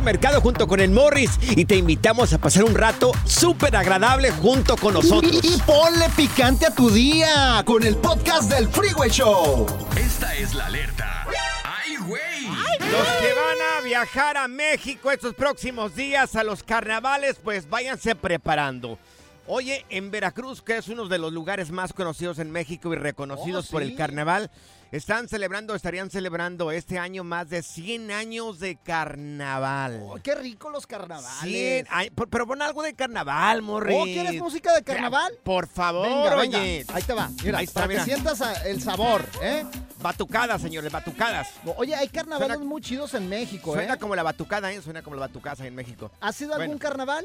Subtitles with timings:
[0.00, 4.76] Mercado junto con el Morris y te invitamos a pasar un rato súper agradable junto
[4.76, 5.40] con nosotros.
[5.42, 9.66] Y, ponle picante a tu día con el podcast del Freeway Show.
[9.96, 11.26] Esta es la alerta.
[11.64, 12.46] ¡Ay, güey!
[12.46, 18.14] Los que van a viajar a México estos próximos días a los carnavales, pues váyanse
[18.14, 18.98] preparando.
[19.46, 23.66] Oye, en Veracruz, que es uno de los lugares más conocidos en México y reconocidos
[23.68, 24.50] Oh, por el carnaval,
[24.92, 30.00] están celebrando, estarían celebrando este año más de 100 años de carnaval.
[30.04, 31.30] Oh, qué rico los carnavales.
[31.40, 33.96] 100 ay, por- pero pon algo de carnaval, Morris.
[33.98, 35.32] Oh, ¿quieres música de carnaval?
[35.42, 36.58] Por favor, Venga, venga.
[36.58, 36.84] oye.
[36.92, 37.30] Ahí te va.
[37.42, 38.04] Mira, Ahí está, para mira.
[38.04, 39.64] que sientas el sabor, ¿eh?
[40.00, 41.48] Batucadas, señores, batucadas.
[41.76, 43.98] Oye, hay carnavales Suena- muy chidos en México, Suena ¿eh?
[43.98, 44.82] como la batucada, ¿eh?
[44.82, 46.10] Suena como la batucada en México.
[46.20, 47.24] ¿Has ido a algún carnaval?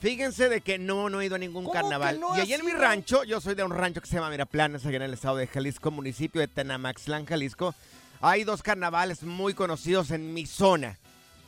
[0.00, 2.20] Fíjense de que no, no he ido a ningún ¿Cómo carnaval.
[2.20, 4.84] no y allá en mi rancho, yo soy de un rancho que se llama Miraplanes,
[4.84, 7.74] allá en el estado de Jalisco, municipio de Tenamaxlán, Jalisco.
[8.20, 10.98] Hay dos carnavales muy conocidos en mi zona.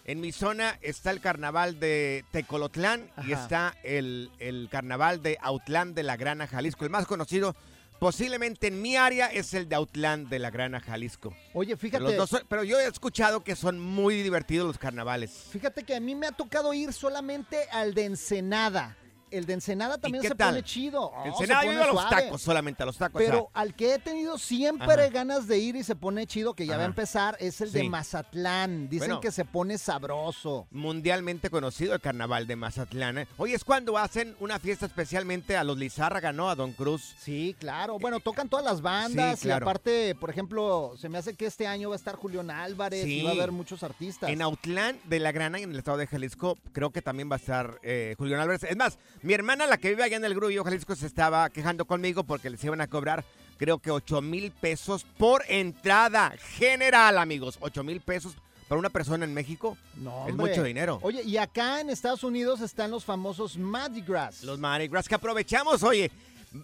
[0.04, 5.94] En mi zona está el carnaval de Tecolotlán y está el, el carnaval de Autlán
[5.94, 6.84] de la Grana, Jalisco.
[6.84, 7.56] El más conocido
[7.98, 11.34] posiblemente en mi área es el de Autlán de la Grana, Jalisco.
[11.54, 12.02] Oye, fíjate.
[12.02, 15.30] Los dos son- pero yo he escuchado que son muy divertidos los carnavales.
[15.50, 18.96] Fíjate que a mí me ha tocado ir solamente al de Ensenada.
[19.30, 20.50] El de Ensenada también se tal?
[20.50, 21.02] pone chido.
[21.10, 23.20] Oh, Ensenada, se yo a los tacos, solamente a los tacos.
[23.20, 25.08] Pero o sea, al que he tenido siempre Ajá.
[25.08, 27.84] ganas de ir y se pone chido, que ya va a empezar, es el de.
[27.88, 28.88] Mazatlán.
[28.88, 29.20] Dicen Bueno.
[29.20, 30.66] que se pone sabroso.
[30.70, 33.18] mundialmente conocido el carnaval de Mazatlán.
[33.18, 33.28] ¿eh?
[33.36, 36.48] Hoy es cuando hacen una fiesta especialmente a los Lizárraga, ¿no?
[36.50, 37.14] A Don Cruz.
[37.18, 37.98] Sí, claro.
[37.98, 39.64] Bueno, tocan todas las bandas Sí, claro.
[39.64, 43.06] y aparte, por ejemplo, se me hace que este año va a estar Julián Álvarez
[43.06, 44.30] y va a haber muchos artistas.
[44.30, 47.38] En Autlán de la Grana, en el estado de Jalisco, creo que también va a
[47.38, 48.62] estar eh, Julián Álvarez.
[48.64, 51.84] Es más, mi hermana, la que vive allá en el Grullo, Jalisco, se estaba quejando
[51.84, 53.24] conmigo porque les iban a cobrar,
[53.58, 57.58] creo que 8 mil pesos por entrada general, amigos.
[57.60, 58.36] 8 mil pesos
[58.68, 59.76] para una persona en México.
[59.96, 61.00] No, es mucho dinero.
[61.02, 64.44] Oye, y acá en Estados Unidos están los famosos Mardi Gras.
[64.44, 66.08] Los Mardi Gras que aprovechamos, oye.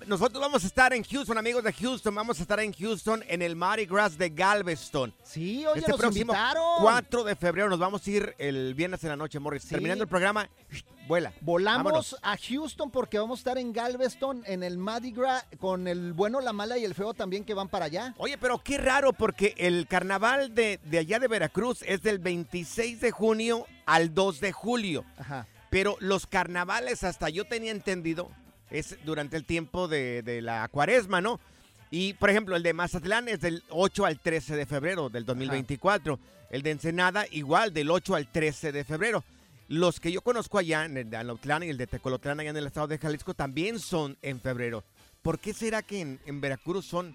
[0.07, 2.15] Nosotros vamos a estar en Houston, amigos de Houston.
[2.15, 5.15] Vamos a estar en Houston en el Mardi Gras de Galveston.
[5.23, 6.83] Sí, oye, este nos próximo invitaron.
[6.83, 9.63] 4 de febrero nos vamos a ir el viernes en la noche, Morris.
[9.63, 9.71] Sí.
[9.71, 10.49] Terminando el programa,
[11.07, 11.33] vuela.
[11.41, 12.17] Volamos Vámonos.
[12.23, 16.41] a Houston porque vamos a estar en Galveston en el Mardi Gras con el bueno,
[16.41, 18.15] la mala y el feo también que van para allá.
[18.19, 23.01] Oye, pero qué raro porque el carnaval de, de allá de Veracruz es del 26
[23.01, 25.05] de junio al 2 de julio.
[25.17, 25.47] Ajá.
[25.71, 28.31] Pero los carnavales, hasta yo tenía entendido,
[28.73, 31.39] es durante el tiempo de, de la cuaresma, ¿no?
[31.91, 36.19] Y, por ejemplo, el de Mazatlán es del 8 al 13 de febrero del 2024.
[36.49, 39.23] El de Ensenada, igual, del 8 al 13 de febrero.
[39.69, 42.57] Los que yo conozco allá, en el de Anotlán y el de Tecolotlán, allá en
[42.57, 44.85] el estado de Jalisco, también son en febrero.
[45.21, 47.15] ¿Por qué será que en, en Veracruz son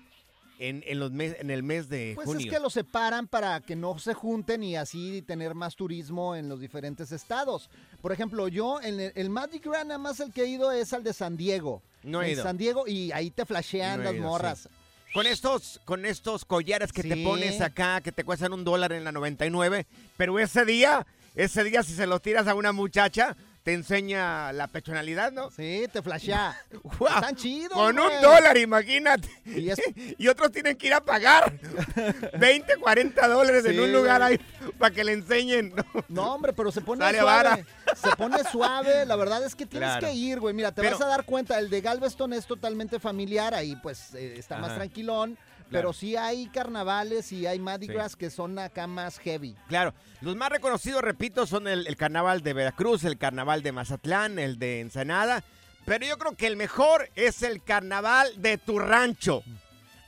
[0.59, 2.45] en, en los mes- en el mes de Pues junio?
[2.47, 6.49] es que los separan para que no se junten y así tener más turismo en
[6.49, 7.69] los diferentes estados.
[8.01, 10.93] Por ejemplo, yo, en el, el Mardi Gras, nada más el que he ido es
[10.93, 11.81] al de San Diego.
[12.03, 12.43] No he en ido.
[12.43, 14.69] San Diego y ahí te flashean No las ido, morras.
[15.13, 19.03] Con estos, con estos collares que te pones acá, que te cuestan un dólar en
[19.03, 19.87] la 99,
[20.17, 23.35] pero ese día, ese día si se los tiras a una muchacha,
[23.67, 25.51] te enseña la pechonalidad, ¿no?
[25.51, 26.55] Sí, te flashea.
[26.97, 27.15] ¡Guau!
[27.15, 29.27] Están chidos, Con un dólar, imagínate.
[30.17, 31.51] Y otros tienen que ir a pagar
[32.39, 34.39] 20, 40 dólares en un lugar güey.
[34.39, 35.73] ahí para que le enseñen.
[35.75, 35.83] ¿no?
[36.07, 37.43] No, hombre, pero se pone Sale suave.
[37.49, 37.65] vara.
[38.01, 39.05] Se pone suave.
[39.05, 40.07] La verdad es que tienes Claro.
[40.07, 40.53] que ir, güey.
[40.53, 44.13] Mira, te Pero- vas a dar cuenta, el de Galveston es totalmente familiar, ahí pues
[44.15, 45.37] eh, está más tranquilón.
[45.69, 47.87] Pero sí hay carnavales y hay Mardi.
[47.87, 49.55] Gras que son acá más heavy.
[49.67, 54.39] Claro, los más reconocidos, repito, son el, el carnaval de Veracruz, el carnaval de Mazatlán,
[54.39, 55.43] el de Ensenada.
[55.85, 59.43] Pero yo creo que el mejor es el carnaval de tu rancho.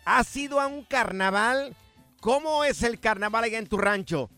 [0.05, 1.75] ¿Has ido a un carnaval?
[2.19, 4.29] ¿Cómo es el carnaval allá en tu rancho?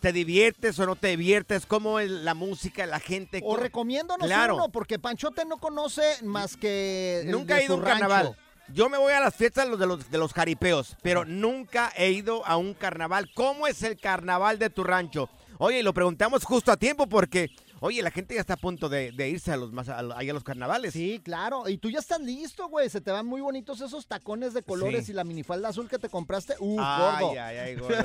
[0.00, 1.66] ¿Te diviertes o no te diviertes?
[1.66, 3.40] ¿Cómo es la música, la gente?
[3.44, 4.54] O recomiéndonos Claro.
[4.54, 7.24] uno, porque Panchote no conoce más que.
[7.26, 8.36] Nunca he ido a un carnaval.
[8.74, 12.44] Yo me voy a las fiestas de los, de los jaripeos, pero nunca he ido
[12.46, 13.30] a un carnaval.
[13.34, 15.28] ¿Cómo es el carnaval de tu rancho?
[15.58, 17.50] Oye, y lo preguntamos justo a tiempo porque,
[17.80, 20.30] oye, la gente ya está a punto de, de irse a los más a, ahí
[20.30, 20.92] a los carnavales.
[20.92, 21.68] Sí, claro.
[21.68, 22.88] Y tú ya estás listo, güey.
[22.90, 25.12] Se te van muy bonitos esos tacones de colores Sí.
[25.12, 26.54] y la minifalda azul que te compraste.
[26.60, 27.40] Uh, Ay, gordo.
[27.42, 28.04] ay, ay, gordo.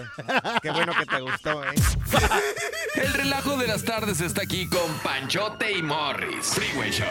[0.64, 1.68] Qué bueno que te gustó, ¿eh?
[2.96, 6.46] El relajo de las tardes está aquí con Panchote y Morris.
[6.48, 7.06] Freeway Show.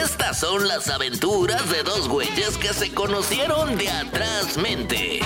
[0.00, 5.20] Estas son las aventuras de dos güeyes que se conocieron de atrás mente.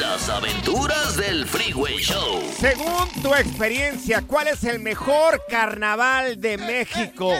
[0.00, 2.40] Las aventuras del Freeway Show.
[2.58, 7.34] Según tu experiencia, ¿cuál es el mejor carnaval de México?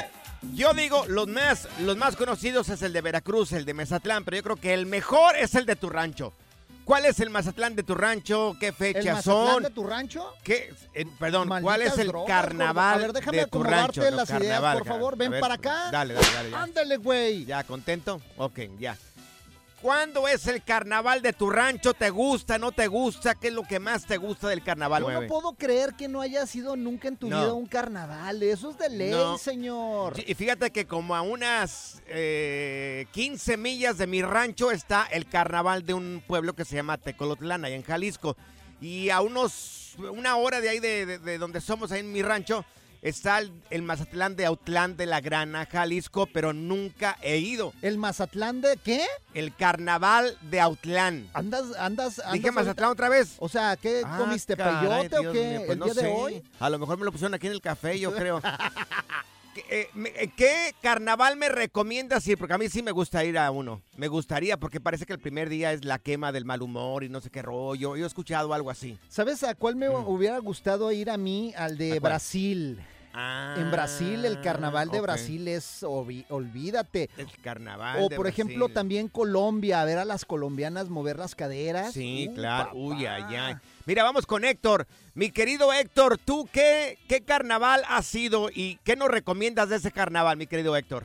[0.52, 4.36] Yo digo, los más, los más conocidos es el de Veracruz, el de Mazatlán, pero
[4.36, 6.34] yo creo que el mejor es el de tu rancho.
[6.84, 8.56] ¿Cuál es el Mazatlán de tu rancho?
[8.58, 9.62] ¿Qué ¿El fechas Mazatlán son?
[9.62, 10.34] de tu rancho?
[10.42, 10.74] ¿Qué?
[10.94, 13.04] eh, perdón, ¿cuál Malditas es el drogas, carnaval gordo.
[13.04, 14.02] A ver, déjame de tu rancho?
[14.02, 15.16] No, las ideas, carnaval, por favor.
[15.16, 15.90] Ven ver, para acá.
[15.90, 16.50] Dale, dale, dale.
[16.50, 16.62] ya.
[16.62, 17.44] Ándale, güey.
[17.44, 18.20] ¿Ya contento?
[18.36, 18.96] Ok, ya.
[19.82, 21.92] ¿Cuándo es el carnaval de tu rancho?
[21.92, 23.34] ¿Te gusta, no te gusta?
[23.34, 26.20] ¿Qué es lo que más te gusta del carnaval, Yo no puedo creer que no
[26.20, 27.40] haya sido nunca en tu No.
[27.40, 28.40] vida un carnaval.
[28.44, 29.36] Eso es de ley, No.
[29.38, 30.14] señor.
[30.24, 35.84] Y fíjate que como a unas eh, 15 millas de mi rancho está el carnaval
[35.84, 38.36] de un pueblo que se llama Tecolotlán, allá en Jalisco.
[38.80, 42.22] Y a unos, una hora de ahí de, de- de donde somos, ahí en mi
[42.22, 42.64] rancho,
[43.02, 47.72] está el, el Mazatlán de Autlán de la Grana, Jalisco, pero nunca he ido.
[47.82, 49.04] ¿El Mazatlán de qué?
[49.34, 51.28] El carnaval de Autlán.
[51.34, 53.36] ¿Andas, andas, andas ¿Dije Mazatlán ahorita- otra vez?
[53.38, 54.56] O sea, ¿qué Ah, comiste?
[54.56, 55.48] caray, ¿Peyote o qué?
[55.50, 56.12] mío, pues ¿El no día de sé.
[56.14, 56.42] hoy?
[56.60, 58.40] A lo mejor me lo pusieron aquí en el café, yo creo.
[59.54, 62.38] ¿Qué, eh, eh, ¿Qué carnaval me recomiendas ir?
[62.38, 63.82] Porque a mí sí me gusta ir a uno.
[63.96, 67.10] Me gustaría, porque parece que el primer día es la quema del mal humor y
[67.10, 67.94] no sé qué rollo.
[67.96, 68.98] Yo he escuchado algo así.
[69.10, 71.52] ¿Sabes a cuál me hubiera gustado ir a mí?
[71.54, 71.74] Al Mm.
[71.74, 72.12] ¿A de cuál?
[73.12, 73.62] Brasil.
[73.64, 75.02] En Brasil, el carnaval de Ah.
[75.02, 77.10] Brasil es, olvídate.
[77.16, 78.02] El carnaval.
[78.02, 78.74] O de por ejemplo Brasil.
[78.74, 81.92] también Colombia, a ver a las colombianas mover las caderas.
[81.92, 82.64] Sí, Uh, claro.
[82.66, 82.76] papá.
[82.76, 83.54] Uy, ay, ay.
[83.86, 84.86] Mira, vamos con Héctor.
[85.14, 89.90] Mi querido Héctor, ¿tú qué, qué carnaval has sido y qué nos recomiendas de ese
[89.92, 91.04] carnaval, mi querido Héctor?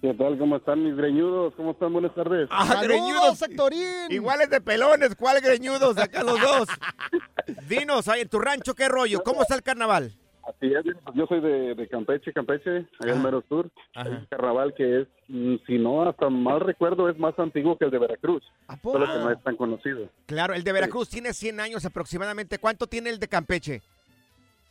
[0.00, 0.36] ¿Qué tal?
[0.36, 1.54] ¿Cómo están mis greñudos?
[1.56, 1.92] ¿Cómo están?
[1.92, 2.48] Buenas tardes.
[2.50, 3.42] Ah, ¡Saludos, greñudos.
[3.42, 3.86] Héctorín!
[4.10, 5.96] Iguales de pelones, ¿cuál greñudos?
[5.96, 6.68] Acá los dos.
[7.68, 9.22] Dinos, ahí en tu rancho, ¿qué rollo?
[9.22, 10.12] ¿Cómo está el carnaval?
[10.44, 10.84] Así es,
[11.14, 13.22] yo soy de, de Campeche, Campeche, allá en.
[13.22, 13.70] Mero Sur.
[13.94, 14.08] Ajá.
[14.08, 17.84] Hay un carnaval que es, mm, si no, hasta mal recuerdo, es más antiguo que
[17.84, 18.42] el de Veracruz.
[18.82, 20.08] Solo que no es tan conocido.
[20.26, 22.58] Claro, el de Veracruz tiene 100 años aproximadamente.
[22.58, 23.82] ¿Cuánto tiene el de Campeche?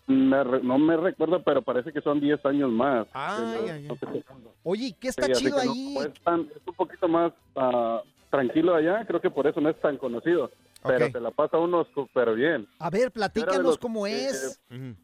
[0.07, 3.07] Me re- no me recuerdo, pero parece que son 10 años más.
[3.13, 3.87] Ay, no- ay,
[4.25, 4.53] tanto.
[4.63, 5.93] Oye, ¿qué está Sí, chido ahí?
[5.95, 9.69] no es, tan- es un poquito más ah, tranquilo allá, creo que por eso no
[9.69, 10.51] es tan conocido.
[10.83, 12.67] Pero se la pasa uno súper bien.
[12.79, 14.59] A ver, platícanos los cómo es.
[14.71, 14.95] Ujú.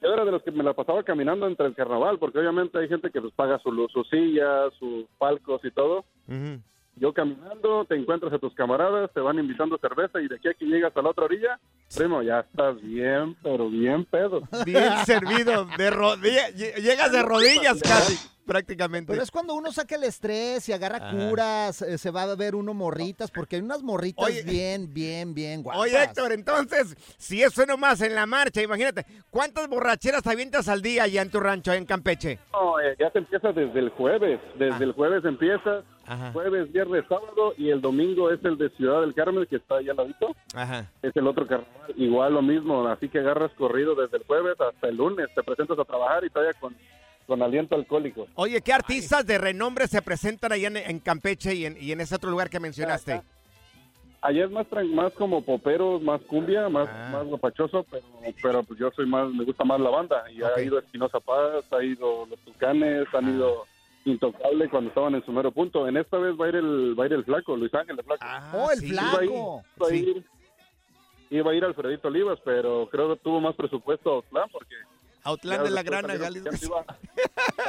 [0.00, 2.88] Yo era de los que me la pasaba caminando entre el carnaval, porque obviamente hay
[2.88, 6.04] gente que pues paga su, luz, sus sillas, sus palcos y todo.
[6.96, 10.54] Yo caminando, te encuentras a tus camaradas, te van invitando cerveza y de aquí a
[10.54, 11.58] que llegas a la otra orilla,
[11.96, 14.42] primo, ya estás bien, pero bien pedo.
[14.64, 16.54] Bien servido, de rodillas.
[16.54, 18.16] Llegas de rodillas casi,
[18.48, 19.12] prácticamente.
[19.12, 21.10] Pero es cuando uno saca el estrés y agarra Ajá.
[21.28, 24.42] curas, eh, se va a ver uno morritas, porque hay unas morritas Oye.
[24.42, 25.82] bien, bien, bien guapas.
[25.82, 30.80] Oye, Héctor, entonces, si eso nomás en la marcha, imagínate, ¿cuántas borracheras te avientas al
[30.82, 32.38] día allá en tu rancho, en Campeche?
[32.52, 34.78] No, eh, ya te empieza desde el jueves, desde Ah.
[34.84, 36.32] el jueves empiezas, Ajá.
[36.32, 39.90] jueves, viernes, sábado y el domingo es el de Ciudad del Carmen que está allá
[39.90, 40.90] al ladito, Ajá.
[41.02, 44.88] es el otro carnaval, igual lo mismo, así que agarras corrido desde el jueves hasta
[44.88, 46.74] el lunes, te presentas a trabajar y todavía con,
[47.28, 48.26] con aliento alcohólico.
[48.36, 52.00] Oye, ¿qué artistas de renombre se presentan allá en, en Campeche y en, y en
[52.00, 53.20] ese otro lugar que mencionaste?
[54.22, 57.10] Allá es más tran- más como poperos, más cumbia, más, Ah.
[57.12, 58.02] más guapachoso, pero,
[58.42, 60.24] pero pues yo soy más, me gusta más la banda.
[60.32, 63.30] Y ha ido Espinoza Paz, ha ido Los Tucanes, han Ah.
[63.30, 63.66] ido
[64.06, 65.86] intocable cuando estaban en su mero punto.
[65.86, 68.04] En esta vez va a ir el, va a ir el flaco, Luis Ángel, el
[68.06, 68.24] flaco.
[68.54, 68.86] oh, el sí.
[68.88, 69.64] Iba a ir, flaco.
[69.76, 69.96] iba a Sí.
[69.98, 70.24] ir,
[71.30, 74.74] iba a ir Alfredito Olivas, pero creo que tuvo más presupuesto Autlán porque...
[75.28, 76.50] Autlán ya de la Grana, Jalisco.
[76.50, 76.84] ya se iba-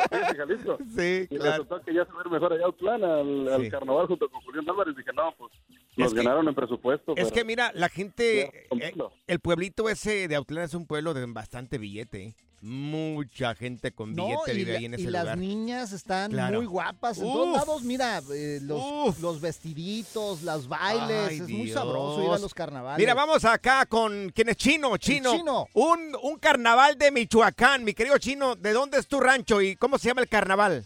[0.09, 0.77] Sí, sí, Jalisco.
[0.97, 1.51] Sí, Y claro.
[1.51, 4.95] resultó que ya se mejor allá Autlán, al, carnaval junto con Julián Álvarez.
[4.95, 5.51] Dije, no, pues
[5.97, 7.13] nos ganaron en presupuesto.
[7.15, 8.93] Es pero- que mira, la gente, eh,
[9.27, 12.23] el pueblito ese de Autlán es un pueblo de bastante billete.
[12.23, 12.35] ¿eh?
[12.61, 15.37] Mucha gente con No, billete y, vive la- ahí en y ese las lugar.
[15.37, 16.57] niñas están Claro.
[16.57, 17.17] muy guapas.
[17.17, 17.33] En Uf.
[17.33, 21.29] todos lados, mira, eh, los, vestiditos, los bailes.
[21.29, 22.99] Ay, es muy sabroso ir a los carnavales.
[22.99, 25.35] Mira, vamos acá con quién es Chino, Chino.
[25.37, 25.67] Chino.
[25.73, 28.55] Un, un carnaval de Michoacán, mi querido Chino.
[28.55, 30.85] ¿De dónde es tu rancho y cómo se llama el carnaval?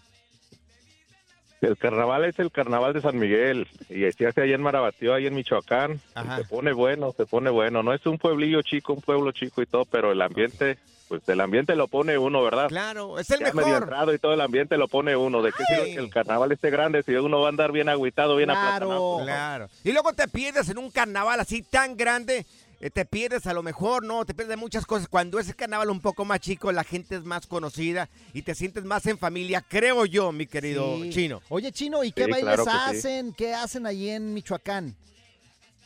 [1.64, 5.28] El carnaval es el carnaval de San Miguel y se hace allá en Marabatío, ahí
[5.28, 6.02] en Michoacán.
[6.14, 6.40] Ajá.
[6.40, 7.82] Y se pone bueno, se pone bueno.
[7.84, 10.78] No es un pueblillo chico, un pueblo chico y todo, pero el ambiente,
[11.08, 12.68] pues el ambiente lo pone uno, ¿verdad?
[12.68, 13.84] Claro, es el Ya medio mejor.
[13.84, 15.42] entrado y todo el ambiente lo pone uno.
[15.42, 18.36] ¿De qué sirve que el carnaval esté grande si uno va a andar bien agüitado,
[18.36, 19.20] bien aplatanado?
[19.24, 19.70] Claro.
[19.86, 22.46] Y luego te pierdes en un carnaval así tan grande.
[22.86, 24.26] Eh, Te pierdes a lo mejor, ¿no?
[24.26, 25.08] Te pierdes muchas cosas.
[25.08, 28.54] Cuando es el carnaval un poco más chico, la gente es más conocida y te
[28.56, 31.10] sientes más en familia, creo yo, mi querido Sí.
[31.12, 31.42] Chino.
[31.50, 32.78] Oye, Chino, ¿y qué Sí, bailes claro que sí.
[32.98, 33.34] hacen?
[33.34, 34.96] ¿Qué hacen allí en Michoacán?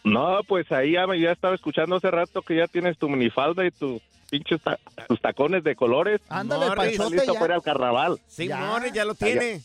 [0.04, 3.66] No, pues ahí ya, me- ya estaba escuchando hace rato que ya tienes tu minifalda
[3.66, 6.22] y tus pinches ta- tus tacones de colores.
[6.30, 7.40] Ándale, el panchote listo ya.
[7.40, 8.20] para al carnaval.
[8.28, 8.82] Sí, Ya.
[8.94, 9.62] Ya lo tiene.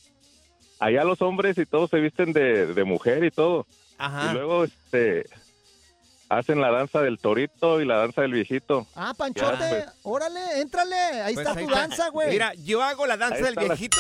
[0.81, 3.67] Allá los hombres y todos se visten de, de mujer y todo.
[3.99, 4.31] Ajá.
[4.31, 5.27] Y luego este
[6.39, 8.87] hacen la danza del torito y la danza del viejito.
[8.97, 9.87] Ah, Panchote, Ya, pues.
[10.03, 10.95] órale, éntrale.
[11.23, 12.31] Ahí Pues está ahí tu danza, güey.
[12.31, 13.99] Mira, yo hago la danza Ahí del la- viejito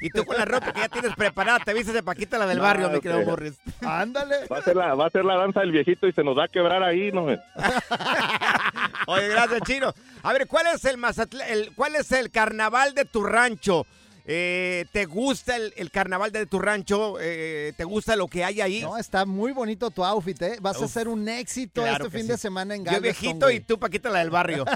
[0.00, 1.58] y tú con la ropa que ya tienes preparada.
[1.60, 3.54] Te vistes de Paquita, la del No, barrio, mi querido Morris.
[3.82, 4.46] Ándale.
[4.46, 6.44] Va a ser la, va a ser la danza del viejito y se nos va
[6.44, 7.26] a quebrar ahí, ¿no?
[9.06, 9.92] Oye, gracias, Chino.
[10.22, 13.86] A ver, ¿cuál es el Mazatl- el, cuál es el carnaval de tu rancho?
[14.28, 17.16] Eh, ¿Te gusta el, el carnaval de tu rancho?
[17.20, 18.80] Eh, ¿Te gusta lo que hay ahí?
[18.82, 20.56] No, está muy bonito tu outfit, ¿eh?
[20.60, 22.32] Vas a ser un éxito claro este fin sí.
[22.32, 23.56] de semana en Yo Galveston, viejito güey.
[23.56, 24.64] y tú, Paquita, la del barrio.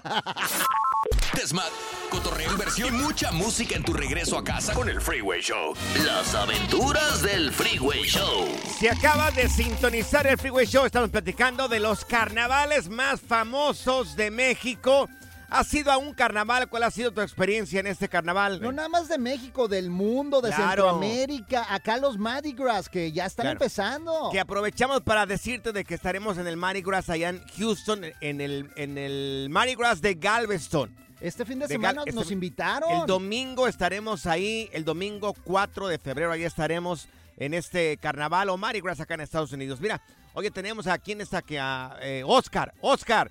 [1.34, 1.70] Desmat,
[2.10, 5.74] cotorreo, inversión y mucha música en tu regreso a casa con el Freeway Show.
[6.04, 8.46] Las aventuras del Freeway Show.
[8.78, 14.30] Si acabas de sintonizar el Freeway Show, estamos platicando de los carnavales más famosos de
[14.30, 15.08] México.
[15.50, 16.68] ¿Has ido a un carnaval?
[16.68, 18.60] ¿Cuál ha sido tu experiencia en este carnaval?
[18.62, 20.84] No nada más de México, del mundo, de Claro.
[20.90, 23.56] Centroamérica, acá los Mardi Gras que ya están Claro.
[23.56, 24.28] empezando.
[24.30, 28.40] Que aprovechamos para decirte de que estaremos en el Mardi Gras allá en Houston, en
[28.40, 30.94] el, en el Mardi Gras de Galveston.
[31.20, 33.00] Este fin de De semana este- nos invitaron.
[33.00, 38.56] El domingo estaremos ahí, el domingo 4 de febrero, ahí estaremos en este carnaval o
[38.56, 39.80] Mardi Gras acá en Estados Unidos.
[39.80, 40.00] Mira,
[40.32, 42.72] oye, tenemos a quién está aquí, a eh, Oscar.
[42.80, 43.30] Oscar,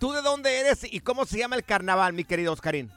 [0.00, 2.90] ¿tú de dónde eres y cómo se llama el carnaval, mi querido Oscarín?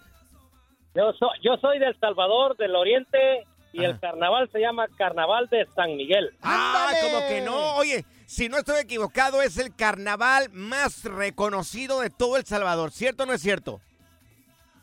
[0.96, 3.90] Yo, soy yo soy del Salvador, del Oriente, y Ajá.
[3.94, 6.36] el carnaval se llama Carnaval de San Miguel.
[6.44, 7.02] Ah, ¡Ándale!
[7.14, 7.76] como que no.
[7.78, 12.92] Oye, si no estoy equivocado, es el carnaval más reconocido de todo El Salvador.
[12.92, 13.82] ¿Cierto o no es cierto?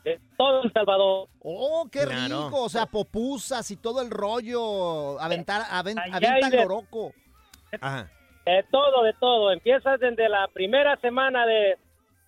[0.03, 1.29] De todo El Salvador.
[1.41, 2.45] Oh, qué Claro.
[2.47, 2.63] rico.
[2.63, 5.17] O sea, popusas y todo el rollo.
[5.21, 5.95] Aventar, aven-
[6.49, 7.13] de- loroco.
[7.79, 8.09] Ajá.
[8.45, 9.51] De todo, de todo.
[9.53, 11.77] Empiezas desde la primera semana de,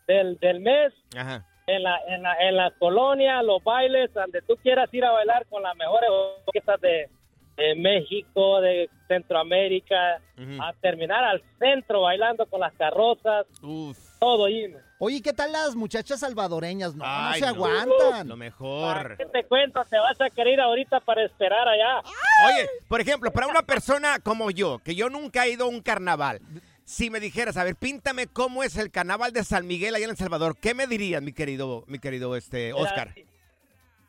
[0.08, 1.46] del, del mes, Ajá.
[1.68, 5.46] en la, en, la, en la colonia, los bailes, donde tú quieras ir a bailar
[5.48, 6.10] con las mejores
[6.46, 7.10] orquestas de,
[7.58, 10.20] de México, de Centroamérica,
[10.60, 13.98] a terminar al centro bailando con las carrozas, Uf.
[14.20, 14.74] todo ahí.
[15.00, 16.96] Oye, ¿qué tal las muchachas salvadoreñas?
[16.96, 17.48] No, se no.
[17.48, 18.28] aguantan.
[18.28, 19.18] Lo ¿Para mejor.
[19.18, 19.84] qué te cuento?
[19.90, 22.00] Te vas a querer ir ahorita para esperar allá.
[22.48, 25.82] Oye, por ejemplo, para una persona como yo, que yo nunca he ido a un
[25.82, 26.40] carnaval,
[26.86, 30.12] si me dijeras, a ver, píntame cómo es el carnaval de San Miguel allá en
[30.12, 33.14] El Salvador, ¿qué me dirías, mi querido, mi querido este Mira, Oscar?
[33.14, 33.26] si-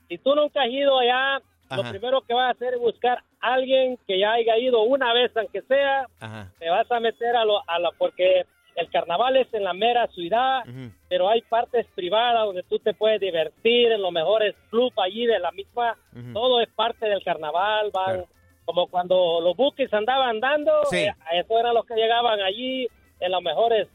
[0.09, 1.37] Si tú nunca has ido allá,
[1.69, 1.77] Ajá.
[1.83, 5.13] lo primero que vas a hacer es buscar a alguien que ya haya ido una
[5.15, 6.07] vez, aunque sea.
[6.21, 6.53] Ajá.
[6.59, 8.45] Te vas a meter a lo, a la, porque
[8.77, 10.63] el carnaval es en la mera ciudad,
[11.09, 15.39] pero hay partes privadas donde tú te puedes divertir en los mejores clubs allí de
[15.39, 15.97] la misma.
[16.33, 18.05] Todo es parte del carnaval, van.
[18.05, 18.29] Claro.
[18.65, 20.99] Como cuando los buques andaban dando, Sí.
[20.99, 22.89] eh, a eso eran los que llegaban allí
[23.21, 23.89] en las mejores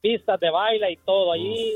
[0.00, 1.72] pistas de baile y todo allí,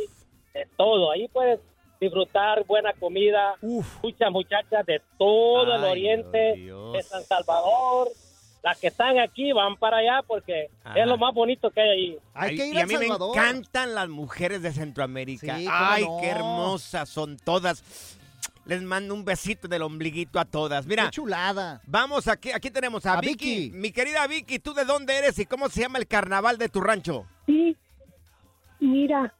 [0.52, 1.10] de todo.
[1.12, 1.60] Ahí puedes
[2.00, 4.02] disfrutar buena comida, Uf.
[4.02, 6.92] muchas muchachas de todo el oriente, Dios.
[6.94, 8.08] de San Salvador.
[8.62, 11.00] Las que están aquí van para allá porque Ajá.
[11.00, 12.18] es lo más bonito que hay allí.
[12.34, 13.34] Hay que ir y a a mí Salvador.
[13.36, 15.56] me encantan las mujeres de Centroamérica.
[15.56, 16.18] Sí, ¿cómo Ay, no?
[16.20, 18.18] qué hermosas son todas.
[18.66, 20.84] Les mando un besito del ombliguito a todas.
[20.84, 21.80] Qué Mira, chulada.
[21.86, 23.70] vamos aquí, aquí tenemos a, A Vicky.
[23.70, 23.70] Vicky.
[23.78, 26.80] Mi querida Vicky, ¿tú de dónde eres y cómo se llama el carnaval de tu
[26.80, 27.26] rancho?
[27.46, 27.76] Sí,
[28.80, 29.32] mira,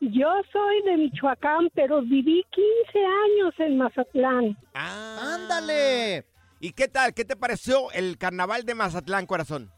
[0.00, 4.56] Yo soy de Michoacán, pero viví 15 años en Mazatlán.
[4.74, 5.34] Ah.
[5.34, 6.24] ¡Ándale!
[6.58, 7.12] ¿Y qué tal?
[7.12, 9.70] ¿Qué te pareció el carnaval de Mazatlán, corazón?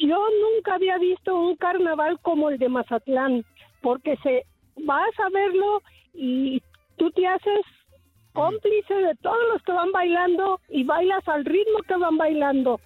[0.00, 3.44] Yo nunca había visto un carnaval como el de Mazatlán,
[3.82, 4.44] porque se
[4.84, 5.82] vas a verlo
[6.14, 6.60] y
[6.96, 7.60] tú te haces
[8.38, 12.80] cómplice de todos los que van bailando y bailas al ritmo que van bailando.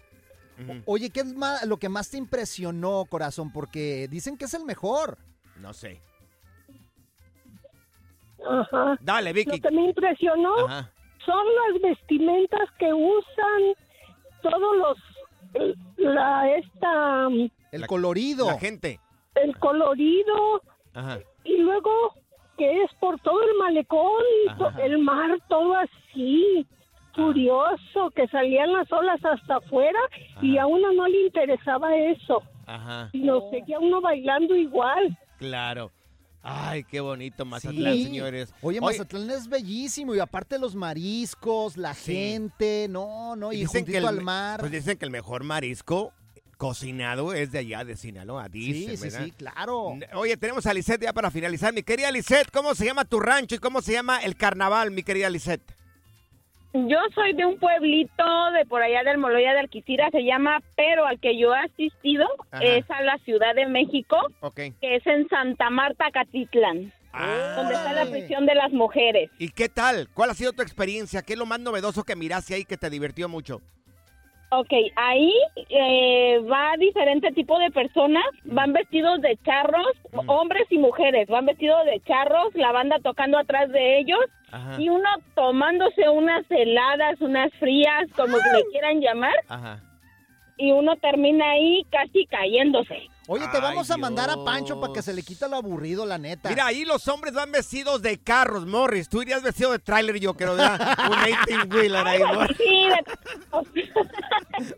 [0.86, 1.34] Oye, ¿qué es
[1.66, 3.52] lo que más te impresionó, corazón?
[3.52, 5.18] Porque dicen que es el mejor.
[5.56, 6.00] No sé.
[8.48, 8.98] Ajá.
[9.00, 9.50] Dale, Vicky.
[9.60, 10.90] Lo que me impresionó Ajá.
[11.24, 13.74] son las vestimentas que usan
[14.42, 14.98] todos los
[15.98, 17.28] la esta
[17.70, 18.46] El colorido.
[18.46, 19.00] La gente.
[19.34, 20.62] el colorido
[20.94, 21.18] Ajá.
[21.44, 22.14] y luego
[22.62, 24.80] que es por todo el malecón y Ajá.
[24.84, 26.64] el mar todo así
[27.12, 29.98] furioso que salían las olas hasta afuera
[30.40, 33.08] y a uno no le interesaba eso Ajá.
[33.10, 35.90] sino seguía uno bailando igual Claro.
[36.40, 38.04] Ay, qué bonito Mazatlán, Sí.
[38.04, 38.54] señores.
[38.62, 43.98] Oye, Mazatlán es bellísimo y aparte los mariscos, la gente, no, no, y, dicen que
[43.98, 44.60] el, al mar.
[44.60, 46.12] Pues dicen que el mejor marisco
[46.62, 49.24] cocinado es de allá, de Sinaloa, dicen, sí, sí, ¿verdad?
[49.24, 49.98] sí, claro.
[50.14, 51.74] Oye, tenemos a Lisette ya para finalizar.
[51.74, 55.02] Mi querida Lisette, ¿cómo se llama tu rancho y cómo se llama el carnaval, mi
[55.02, 55.74] querida Lisette?
[56.72, 61.04] Yo soy de un pueblito de por allá del Moloya de Alquicira, se llama, pero
[61.04, 62.62] al que yo he asistido Ajá.
[62.62, 64.16] es a la Ciudad de México,
[64.54, 66.92] que es en Santa Marta, Catitlán,
[67.56, 69.32] donde está la prisión de las mujeres.
[69.36, 70.08] ¿Y qué tal?
[70.14, 71.22] ¿Cuál ha sido tu experiencia?
[71.22, 73.60] ¿Qué es lo más novedoso que miraste ahí que te divirtió mucho?
[74.54, 75.32] Ok, ahí
[75.70, 79.92] eh, va diferente tipo de personas, van vestidos de charros,
[80.26, 84.76] hombres y mujeres, van vestidos de charros, la banda tocando atrás de ellos Ajá.
[84.78, 89.80] y uno tomándose unas heladas, unas frías, como le quieran llamar, Ajá.
[90.56, 93.08] Y uno termina ahí casi cayéndose.
[93.28, 96.04] Oye, te Ay, vamos a mandar a Pancho para que se le quita lo aburrido,
[96.04, 96.48] la neta.
[96.48, 99.08] Mira, ahí los hombres van vestidos de carros, Morris.
[99.08, 100.98] Tú irías vestido de tráiler, yo creo, ¿verdad?
[101.10, 102.56] Un 18 wheeler ahí, Morris.
[102.56, 102.88] Sí,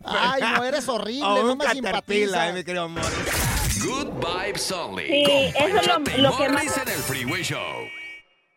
[0.05, 2.51] Ay, no, eres horrible, O no un me simpatizas.
[2.51, 3.85] eh, mi querido Morris.
[3.85, 5.05] Good vibes only.
[5.07, 5.87] Sí, con eso es
[6.19, 7.61] lo- y que más- en el Freeway Show.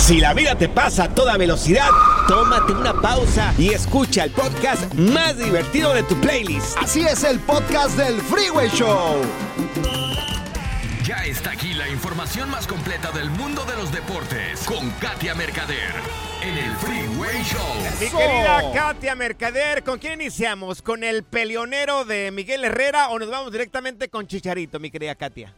[0.00, 1.88] Si la vida te pasa a toda velocidad,
[2.26, 6.76] tómate una pausa y escucha el podcast más divertido de tu playlist.
[6.78, 9.20] Así es el podcast del Freeway Show.
[11.04, 15.94] Ya está aquí la información más completa del mundo de los deportes con Katia Mercader
[16.42, 18.00] en el Freeway Show.
[18.00, 20.82] Mi querida Katia Mercader, ¿con quién iniciamos?
[20.82, 25.54] ¿Con el peleonero de Miguel Herrera o nos vamos directamente con Chicharito, mi querida Katia?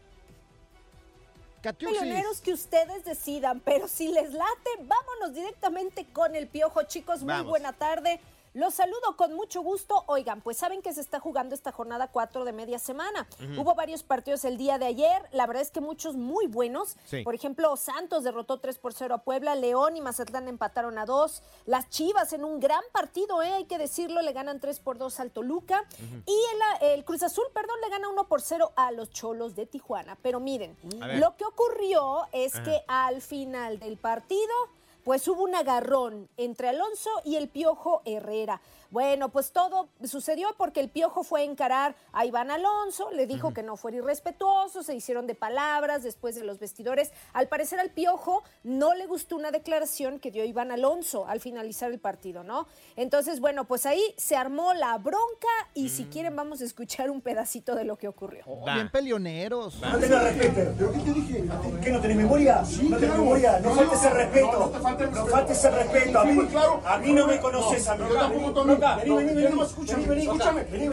[1.78, 7.22] Pioneros que ustedes decidan, pero si les late, vámonos directamente con el piojo, chicos.
[7.22, 8.20] Muy buena tarde.
[8.54, 10.04] Los saludo con mucho gusto.
[10.08, 13.26] Oigan, pues saben que se está jugando esta jornada 4 de media semana.
[13.58, 15.22] Hubo varios partidos el día de ayer.
[15.32, 16.96] La verdad es que muchos muy buenos.
[17.06, 17.22] Sí.
[17.22, 19.54] Por ejemplo, Santos derrotó 3 por 0 a Puebla.
[19.54, 21.42] León y Mazatlán empataron a 2.
[21.64, 23.52] Las Chivas en un gran partido, ¿eh?
[23.52, 25.84] hay que decirlo, le ganan 3 por 2 al Toluca.
[26.26, 26.40] Y
[26.82, 30.18] el, el Cruz Azul, perdón, le gana 1 por 0 a los Cholos de Tijuana.
[30.20, 30.76] Pero miren,
[31.18, 32.64] lo que ocurrió es Ajá.
[32.64, 34.52] que al final del partido,
[35.04, 38.60] pues hubo un agarrón entre Alonso y el Piojo Herrera.
[38.92, 43.54] Bueno, pues todo sucedió porque el Piojo fue a encarar a Iván Alonso, le dijo
[43.54, 47.10] que no fuera irrespetuoso, se hicieron de palabras después de los vestidores.
[47.32, 51.90] Al parecer al Piojo no le gustó una declaración que dio Iván Alonso al finalizar
[51.90, 52.66] el partido, ¿no?
[52.94, 57.22] Entonces, bueno, pues ahí se armó la bronca y si quieren vamos a escuchar un
[57.22, 58.44] pedacito de lo que ocurrió.
[58.74, 59.80] Bien peleoneros.
[59.80, 60.74] No te lo respeto.
[60.76, 61.44] ¿Pero qué te dije?
[61.82, 62.62] ¿Qué no tenés memoria?
[62.82, 63.58] no tenés memoria.
[63.60, 64.72] No faltes el respeto.
[65.14, 66.18] No faltes el respeto.
[66.18, 66.48] A mí,
[66.84, 68.04] a mí no me conoces a mí.
[68.84, 68.96] Acá.
[69.02, 70.64] Vení, vení, vení, escúchame, vení, escúchame.
[70.64, 70.86] Vení.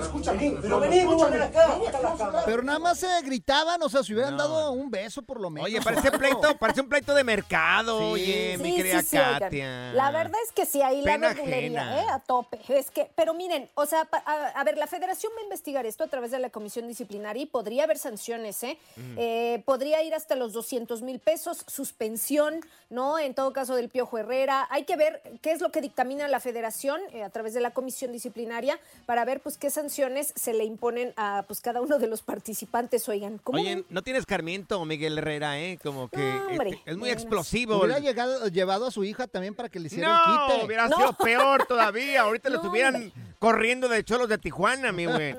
[0.00, 0.56] Escúchame.
[0.60, 2.42] Pero vení, ver acá.
[2.44, 5.68] Pero nada más se gritaban, o sea, si hubieran dado un beso por lo menos.
[5.68, 9.02] Oye, parece pleito, parece un pleito de mercado, oye, mi querida.
[9.38, 9.92] Katia.
[9.92, 12.00] La verdad es que sí, ahí la verdulería.
[12.02, 12.06] ¿eh?
[12.10, 12.60] A tope.
[12.68, 16.04] Es que, pero miren, o sea, pa- a, ver, la federación va a investigar esto
[16.04, 18.78] a través de la comisión disciplinaria y podría haber sanciones, ¿eh?
[19.16, 22.60] Eh, podría ir hasta los 200 mil pesos, suspensión,
[22.90, 23.18] ¿no?
[23.18, 24.66] En todo caso del Piojo Herrera.
[24.70, 27.70] Hay que ver qué es lo que dictamina la federación eh, a través de la
[27.70, 32.06] comisión disciplinaria para ver, pues, qué sanciones se le imponen a, pues, cada uno de
[32.08, 33.38] los participantes, oigan.
[33.38, 35.78] ¿Cómo Oye, no tiene escarmiento Miguel Herrera, ¿eh?
[35.82, 37.76] Como que hombre, este, es muy explosivo.
[37.78, 40.66] Hubiera llegado, llevado a su hija también para que le hiciera el No, quite.
[40.66, 42.22] hubiera sido peor todavía.
[42.22, 45.34] Ahorita lo No, estuvieran corriendo de cholos de Tijuana, mi güey.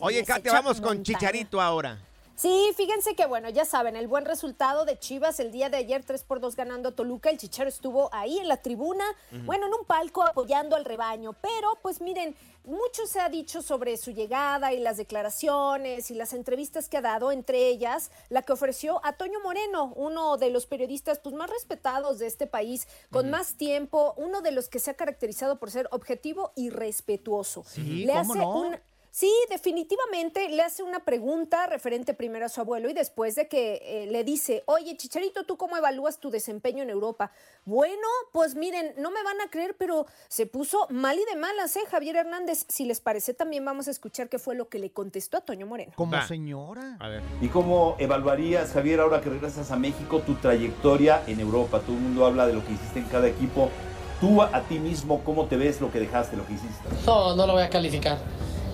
[0.00, 1.02] Oye, les Katia, vamos con.
[1.02, 1.98] Chicharito ahora.
[2.38, 6.04] Sí, fíjense que bueno, ya saben, el buen resultado de Chivas el día de ayer
[6.04, 9.04] 3 por 2 ganando a Toluca, el Chicharo estuvo ahí en la tribuna,
[9.44, 13.96] bueno, en un palco apoyando al rebaño, pero pues miren, mucho se ha dicho sobre
[13.96, 18.52] su llegada y las declaraciones y las entrevistas que ha dado, entre ellas la que
[18.52, 23.30] ofreció a Toño Moreno, uno de los periodistas pues más respetados de este país, con
[23.30, 27.64] más tiempo, uno de los que se ha caracterizado por ser objetivo y respetuoso.
[27.66, 28.60] Sí, Le ¿cómo hace no?
[28.60, 28.76] un
[29.18, 33.82] Sí, definitivamente le hace una pregunta referente primero a su abuelo y después de que
[33.82, 37.32] eh, le dice, oye Chicharito, ¿tú cómo evalúas tu desempeño en Europa?
[37.64, 41.74] Bueno, pues miren, no me van a creer, pero se puso mal y de malas,
[41.74, 41.80] ¿eh?
[41.90, 45.38] Javier Hernández, si les parece, también vamos a escuchar qué fue lo que le contestó
[45.38, 45.94] a Toño Moreno.
[45.96, 46.96] Como señora.
[47.00, 47.22] A ver.
[47.40, 51.80] ¿Y cómo evaluarías, Javier, ahora que regresas a México, tu trayectoria en Europa?
[51.80, 53.68] Todo el mundo habla de lo que hiciste en cada equipo.
[54.20, 56.88] Tú a, a ti mismo, ¿cómo te ves lo que dejaste, lo que hiciste?
[57.04, 58.18] No, no lo voy a calificar.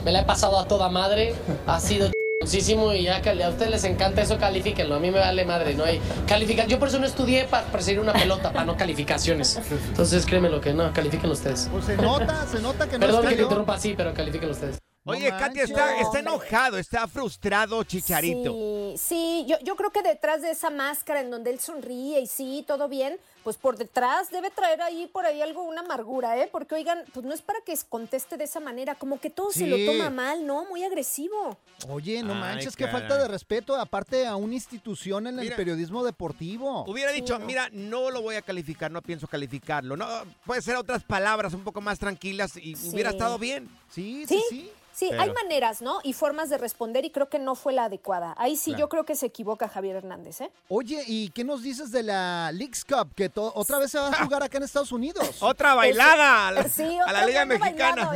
[0.05, 1.35] Me la he pasado a toda madre.
[1.67, 4.97] Ha sido muchísimo y ya que a ustedes les encanta eso, califíquenlo.
[4.97, 6.67] A mí me vale madre, no hay calificar.
[6.67, 9.59] Yo por eso no estudié para perseguir una pelota, para no calificaciones.
[9.89, 11.69] Entonces créeme lo que no, califiquen ustedes.
[11.73, 14.79] Pues se nota, se nota que no Perdón que te interrumpa así, pero califiquen ustedes.
[15.07, 18.53] Oye, Katia, está, está enojado, está frustrado Chicharito.
[18.97, 22.27] Sí, sí, yo, yo creo que detrás de esa máscara en donde él sonríe y
[22.27, 26.49] sí, todo bien, pues por detrás debe traer ahí por ahí algo, una amargura, ¿eh?
[26.51, 29.67] Porque oigan, pues no es para que conteste de esa manera, como que todo se
[29.67, 29.87] lo Sí.
[29.87, 30.65] toma mal, ¿no?
[30.65, 31.57] Muy agresivo.
[31.89, 36.03] Oye, no Ay, manches, qué falta de respeto, aparte a una institución en el periodismo
[36.05, 36.85] deportivo.
[36.89, 39.97] Hubiera dicho, mira, no lo voy a calificar, no pienso calificarlo.
[39.97, 40.07] No,
[40.47, 42.91] puede ser otras palabras un poco más tranquilas y Sí.
[42.93, 43.69] hubiera estado bien.
[43.91, 45.99] Sí, Sí, sí, Pero- hay maneras, ¿no?
[46.05, 48.33] Y formas de responder y creo que no fue la adecuada.
[48.39, 48.81] Ahí sí Claro.
[48.85, 50.51] yo creo que se equivoca Javier Hernández, ¿eh?
[50.69, 53.13] Oye, ¿y qué nos dices de la Leagues Cup?
[53.15, 55.29] Que otra vez se va a jugar acá en Estados Unidos.
[55.43, 58.11] Otra bailada a la- Sí, a la otra Liga Mexicana.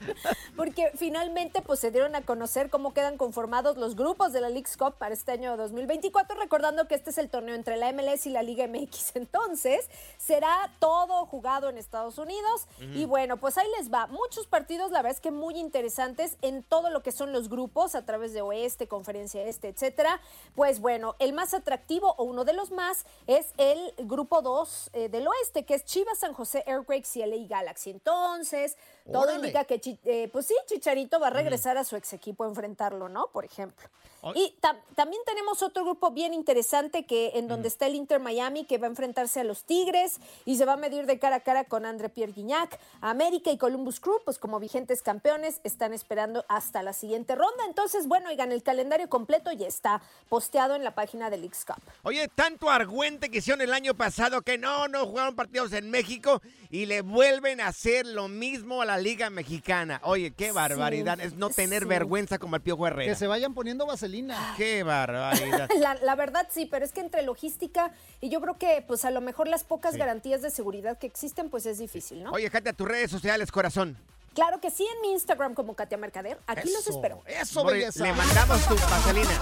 [0.56, 4.76] Porque finalmente pues se dieron a conocer cómo quedan conformados los grupos de la League's
[4.76, 8.30] Cup para este año 2024, recordando que este es el torneo entre la MLS y
[8.30, 9.12] la Liga MX.
[9.16, 14.06] Entonces, será todo jugado en Estados Unidos y bueno, pues ahí les va.
[14.06, 17.94] Muchos partidos, la verdad es que muy interesantes en todo lo que son los grupos
[17.94, 20.20] a través de Oeste, Conferencia Este, etcétera.
[20.54, 25.08] Pues bueno, el más atractivo o uno de los más es el grupo 2 eh,
[25.08, 27.90] del Oeste, que es Chivas, San José, Airquakes y LA Galaxy.
[27.90, 28.76] Entonces,
[29.10, 29.38] todo Órale.
[29.38, 33.08] indica que, eh, pues sí, Chicharito va a regresar a su ex equipo a enfrentarlo,
[33.08, 33.28] ¿no?
[33.28, 33.88] Por ejemplo.
[34.34, 38.64] Y tam- también tenemos otro grupo bien interesante que en donde está el Inter Miami
[38.64, 41.40] que va a enfrentarse a los Tigres y se va a medir de cara a
[41.40, 42.76] cara con André Pierre Guignac.
[43.02, 47.66] América y Columbus Crew, pues como vigentes campeones, están esperando hasta la siguiente ronda.
[47.68, 51.80] Entonces, bueno, oigan, el calendario completo ya está posteado en la página del Leagues Cup.
[52.02, 56.42] Oye, tanto argüente que hicieron el año pasado que no, no jugaron partidos en México
[56.70, 60.00] y le vuelven a hacer lo mismo a la Liga Mexicana.
[60.04, 61.18] Oye, qué barbaridad.
[61.20, 61.88] es no tener sí.
[61.88, 63.12] vergüenza como el Piojo Herrera.
[63.12, 64.54] Que se vayan poniendo vaselina.
[64.56, 65.68] Qué barbaridad.
[65.78, 69.10] La, la verdad sí, pero es que entre logística y yo creo que pues a
[69.10, 69.98] lo mejor las pocas Sí.
[69.98, 72.32] garantías de seguridad que existen pues es difícil, ¿no?
[72.32, 73.96] Oye, Katia, tus redes sociales, corazón.
[74.34, 76.38] Claro que sí, en mi Instagram como Katia Mercader.
[76.46, 77.22] Aquí los espero.
[77.26, 79.40] Eso, Hombre, Le mandamos tu vaselina.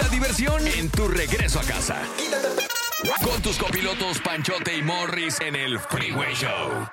[0.00, 2.00] La diversión en tu regreso a casa.
[3.24, 6.86] Con tus copilotos Panchote y Morris en el Freeway Show.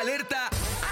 [0.00, 0.48] Alerta.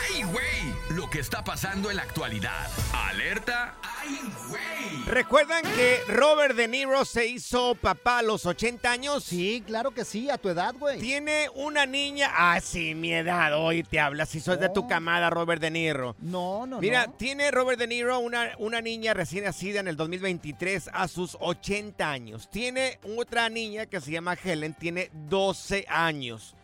[0.08, 0.74] ¡Ay, güey!
[0.96, 2.66] Lo que está pasando en la actualidad.
[2.92, 3.76] Alerta.
[3.82, 5.04] ¡Ay, güey!
[5.06, 9.22] ¿Recuerdan que Robert De Niro se hizo papá a los 80 años?
[9.22, 10.98] Sí, claro que sí, a tu edad, güey.
[10.98, 12.32] Tiene una niña.
[12.34, 13.56] Ah, sí, mi edad.
[13.56, 14.28] Hoy te hablas.
[14.30, 16.16] Si sos de tu camada, Robert De Niro.
[16.20, 17.12] No, no, Mira, no.
[17.12, 22.10] tiene Robert De Niro una, una niña recién nacida en el 2023 a sus 80
[22.10, 22.50] años.
[22.50, 26.56] Tiene otra niña que se llama Helen, tiene 12 años.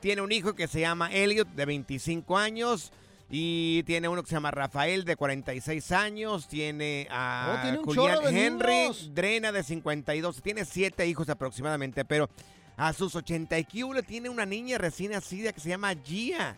[0.00, 2.92] Tiene un hijo que se llama Elliot, de 25 años.
[3.28, 6.46] Y tiene uno que se llama Rafael, de 46 años.
[6.48, 7.78] Tiene a Oh, tiene
[8.20, 9.10] de Henry, niños.
[9.14, 10.42] Drena, de 52.
[10.42, 12.30] Tiene siete hijos aproximadamente, pero
[12.76, 13.66] a sus 80 y
[14.04, 16.56] tiene una niña recién nacida que se llama Gia.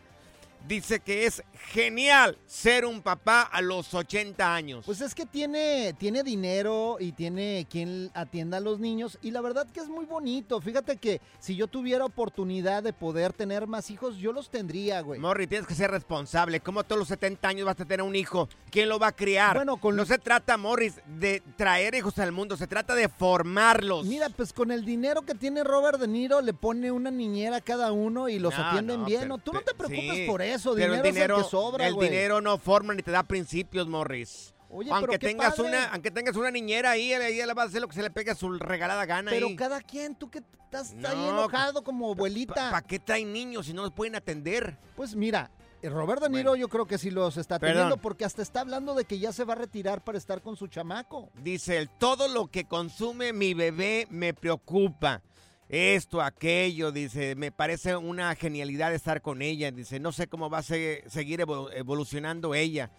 [0.66, 1.42] Dice que es
[1.72, 4.84] genial ser un papá a los 80 años.
[4.86, 9.40] Pues es que tiene, tiene dinero y tiene quien atienda a los niños y la
[9.40, 10.60] verdad que es muy bonito.
[10.60, 15.20] Fíjate que si yo tuviera oportunidad de poder tener más hijos, yo los tendría, güey.
[15.20, 16.60] Morri, tienes que ser responsable.
[16.60, 18.48] ¿Cómo a todos los 70 años vas a tener un hijo?
[18.70, 19.56] ¿Quién lo va a criar?
[19.56, 24.06] Bueno, con- No se trata, Morris, de traer hijos al mundo, se trata de formarlos.
[24.06, 27.60] Mira, pues con el dinero que tiene Robert De Niro le pone una niñera a
[27.60, 29.20] cada uno y los No, atienden no, bien.
[29.20, 29.38] pero- ¿no?
[29.38, 31.86] Tú no te preocupes Sí, por eso, pero dinero, el dinero, es el que sobra,
[31.86, 32.08] el güey.
[32.10, 34.54] dinero no forma ni te da principios, Morris.
[34.70, 35.68] Oye, aunque pero tengas padre.
[35.70, 38.10] una, aunque tengas una niñera ahí, ella, le va a hacer lo que se le
[38.10, 39.56] pegue a su regalada gana Pero ahí.
[39.56, 42.70] cada quien, tú que estás ahí No, enojado como abuelita.
[42.70, 44.76] ¿Para qué traen niños si no los pueden atender?
[44.94, 47.78] Pues mira, eh, Robert De Niro yo creo que sí los está Perdón.
[47.78, 50.54] atendiendo porque hasta está hablando de que ya se va a retirar para estar con
[50.54, 51.30] su chamaco.
[51.42, 55.22] Dice él, todo lo que consume mi bebé me preocupa.
[55.68, 59.70] Esto, aquello, dice, me parece una genialidad estar con ella.
[59.70, 62.90] Dice, no sé cómo va a se- seguir evolu- evolucionando ella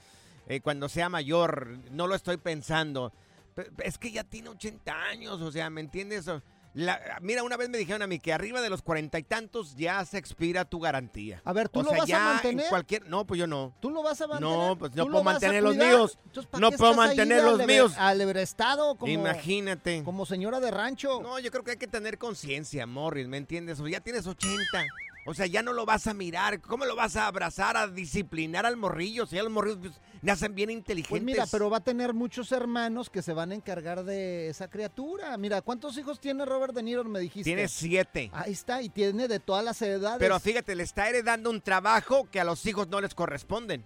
[0.48, 1.80] eh, cuando sea mayor.
[1.92, 3.12] No lo estoy pensando.
[3.56, 6.30] Pe- Es que ya tiene 80 años, o sea, ¿me entiendes?
[6.74, 9.76] La- mira, una vez me dijeron a mí que arriba de los cuarenta y tantos
[9.76, 11.42] ya se expira tu garantía.
[11.44, 12.66] A ver, ¿tú o lo sea, vas a ya en mantener?
[12.70, 13.10] cualquier...
[13.10, 13.74] No, pues yo no.
[13.80, 14.56] ¿Tú lo vas a mantener?
[14.56, 16.18] No, pues no ¿Tú puedo a mantener los míos.
[16.26, 17.94] Entonces, ¿para No puedo mantener los míos.
[17.98, 20.04] Alebrestado como, Imagínate.
[20.04, 21.22] como señora de rancho.
[21.22, 23.80] No, yo creo que hay que tener conciencia, Morris, ¿me entiendes?
[23.80, 24.86] O ya tienes 80.
[25.26, 26.62] O sea, ya no lo vas a mirar.
[26.62, 29.26] ¿Cómo lo vas a abrazar, a disciplinar al morrillo?
[29.26, 31.10] Si ya los morrillos pues, nacen bien inteligentes.
[31.10, 34.70] Pues mira, pero va a tener muchos hermanos que se van a encargar de esa
[34.70, 35.38] criatura.
[35.38, 37.04] Mira, ¿cuántos hijos tiene Robert De Niro?
[37.04, 37.44] Me dijiste.
[37.44, 38.32] Tiene siete.
[38.34, 40.20] Ahí está, y tiene de todas las edades.
[40.20, 43.86] Pero fíjate, le está heredando un trabajo que a los hijos no les corresponden.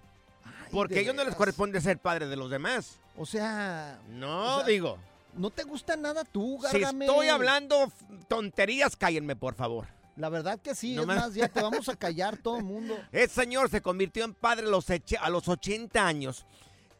[0.70, 2.98] Porque a ellos no les corresponde ser padre de los demás.
[3.16, 4.00] O sea...
[4.08, 4.98] No, o sea, digo.
[5.36, 7.08] ¿No te gusta nada tú, Si Gargamel?
[7.08, 7.92] estoy hablando
[8.28, 9.93] tonterías, cállenme, por favor.
[10.16, 12.64] La verdad que sí, No es me- más, ya te vamos a callar todo el
[12.64, 12.96] mundo.
[13.12, 16.46] El señor se convirtió en padre a los, a los 80 años.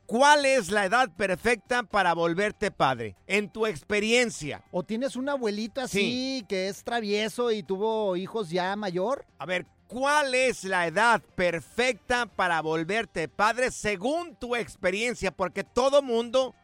[0.07, 3.17] ¿Cuál es la edad perfecta para volverte padre?
[3.27, 4.63] En tu experiencia.
[4.71, 9.25] ¿O tienes un abuelito así que es travieso y tuvo hijos ya mayor?
[9.39, 15.31] A ver, ¿cuál es la edad perfecta para volverte padre según tu experiencia?
[15.31, 16.55] Porque todo mundo,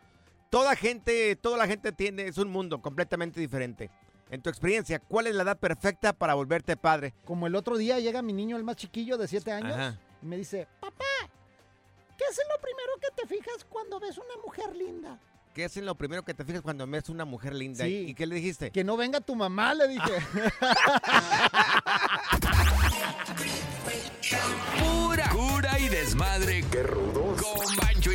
[0.50, 3.88] toda gente, toda la gente tiene, es un mundo completamente diferente.
[4.30, 7.14] En tu experiencia, ¿cuál es la edad perfecta para volverte padre?
[7.24, 9.98] Como el otro día llega mi niño, el más chiquillo de 7 años, Ajá.
[10.22, 11.04] y me dice, papá,
[12.16, 15.18] ¿qué es lo primero que te fijas cuando ves una mujer linda?
[15.52, 17.84] ¿Qué es en lo primero que te fijas cuando ves una mujer linda?
[17.84, 18.04] Sí.
[18.10, 18.70] ¿Y qué le dijiste?
[18.70, 20.12] Que no venga tu mamá, le dije.
[24.78, 26.64] Pura cura y desmadre.
[26.70, 27.09] Qué rudos.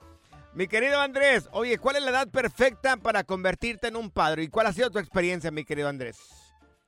[0.55, 4.45] Mi querido Andrés, oye, ¿cuál es la edad perfecta para convertirte en un padre?
[4.45, 6.19] ¿Y cuál ha sido tu experiencia, mi querido Andrés?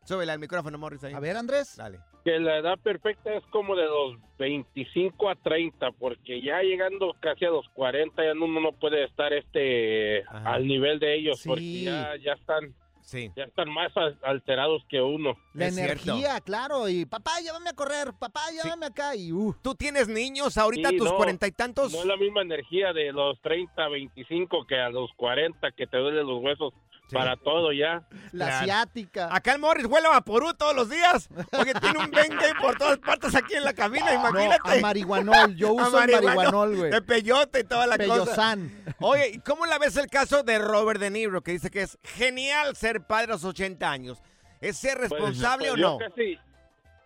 [0.06, 1.04] Súbele al micrófono, Morris.
[1.04, 1.12] Ahí.
[1.14, 1.76] A ver, Andrés.
[1.76, 1.98] Dale.
[2.24, 7.44] que la edad perfecta es como de los 25 a 30, porque ya llegando casi
[7.44, 10.54] a los 40 ya uno no puede estar este Ajá.
[10.54, 11.48] al nivel de ellos, Sí.
[11.48, 13.30] porque ya, ya están Sí.
[13.36, 15.36] ya están más al- alterados que uno.
[15.54, 16.02] La Es cierto.
[16.10, 16.88] energía, claro.
[16.88, 18.08] Y papá, llévame a correr.
[18.18, 19.14] Papá, llévame acá.
[19.14, 21.92] Y uh, ¿Tú tienes niños ahorita, Sí, tus no, cuarenta y tantos?
[21.92, 25.96] No es la misma energía de los 30, 25 que a los 40 que te
[25.96, 26.74] duelen los huesos
[27.12, 28.02] para todo ya.
[28.32, 28.56] La Claro.
[28.56, 29.28] asiática.
[29.34, 31.28] Acá el Morris huele a vaporú todos los días.
[31.52, 34.78] Oye, tiene un Bengay por todas partes aquí en la cabina, imagínate.
[34.78, 35.54] a marihuanol.
[35.56, 36.90] Yo uso el marihuanol, güey.
[36.90, 38.68] De peyote y toda la Peyosán.
[38.84, 38.96] cosa.
[39.00, 41.98] Oye, ¿y cómo la ves el caso de Robert De Niro, que dice que es
[42.02, 44.22] genial ser padre a los 80 años?
[44.60, 45.98] ¿Es ser Pues, responsable pues, o yo no?
[45.98, 46.38] Casi,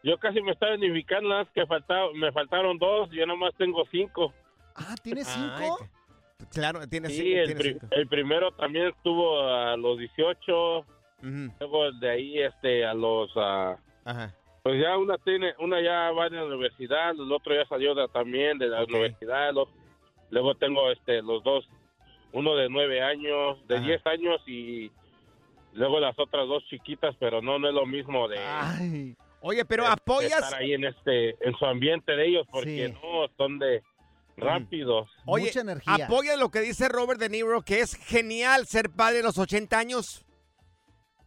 [0.02, 3.84] yo casi me estaba identificando, nada más que faltaba, me faltaron dos, yo nomás tengo
[3.90, 4.32] cinco.
[4.76, 5.78] Ah, ¿tienes cinco?
[6.53, 7.38] Claro, tiene Sí, cinco.
[7.38, 7.87] el, tiene pri- cinco.
[7.90, 10.85] el primero también estuvo a los 18,
[11.61, 13.31] luego de ahí este a los...
[13.37, 14.35] ah, Ajá.
[14.62, 18.09] Pues ya una tiene, una ya va en la universidad, el otro ya salió de-
[18.09, 19.53] también de la universidad,
[20.31, 21.66] luego tengo este los dos,
[22.33, 23.87] uno de nueve años, de Ajá.
[23.87, 24.90] diez años y
[25.72, 29.14] luego las otras dos chiquitas, pero no, no es lo mismo de...
[29.42, 30.33] Oye, pero de apoyas...
[30.42, 32.92] estar ahí en este en su ambiente de ellos porque Sí.
[33.03, 33.83] no son de
[34.40, 35.53] rápidos Oye,
[35.87, 39.79] ¿apoyas lo que dice Robert De Niro, que es genial ser padre a los 80
[39.79, 40.24] años?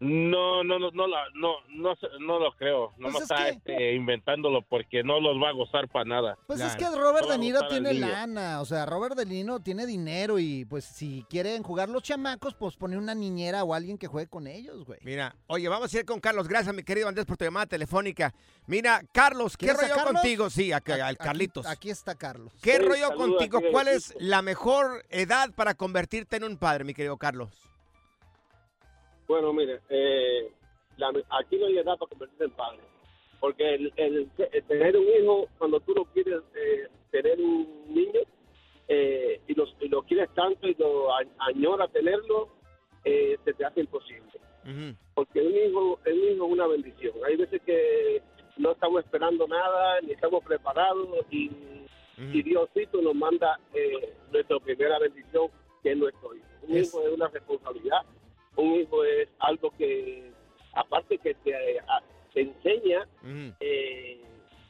[0.04, 3.50] No no no no la- no no no lo creo no Pues es está que-
[3.52, 7.32] este, inventándolo porque no los va a gozar para nada Pues es que Robert No
[7.32, 11.64] De Niro tiene lana, o sea, Robert De Niro tiene dinero y pues si quieren
[11.64, 15.00] jugar los chamacos, pues pone una niñera o alguien que juegue con ellos, güey.
[15.04, 16.48] Mira, oye, vamos a ir con Carlos.
[16.48, 18.34] Gracias, mi querido Andrés, por tu llamada telefónica.
[18.68, 20.14] Mira, Carlos, ¿qué ¿Quieres a rollo Carlos?
[20.22, 20.50] contigo?
[20.50, 21.66] Sí, acá, al Aquí- Carlitos.
[21.66, 22.52] Aquí, está Carlos.
[22.62, 23.60] ¿Qué Sí, rollo contigo?
[23.72, 27.50] ¿Cuál es la mejor edad para convertirte en un padre, mi querido Carlos?
[29.28, 30.52] Bueno, mire, eh,
[30.98, 32.80] la- aquí no hay edad para convertirse en padre.
[33.40, 38.22] Porque el, el- el tener un hijo, cuando tú no quieres eh, tener un niño
[38.88, 41.08] eh, y, los- y lo quieres tanto y lo
[41.40, 42.50] añora tenerlo,
[43.06, 44.30] eh, se te hace imposible.
[45.14, 47.14] Porque un hijo, un hijo es una bendición.
[47.26, 48.22] Hay veces que
[48.58, 51.50] no estamos esperando nada, ni estamos preparados y,
[52.18, 55.48] y Diosito nos manda eh, nuestra primera bendición,
[55.82, 56.46] que es nuestro hijo.
[56.64, 58.02] Un Es- hijo es una responsabilidad,
[58.56, 60.32] un hijo es algo que,
[60.74, 61.80] aparte que te,
[62.36, 63.08] enseña,
[63.60, 64.22] eh,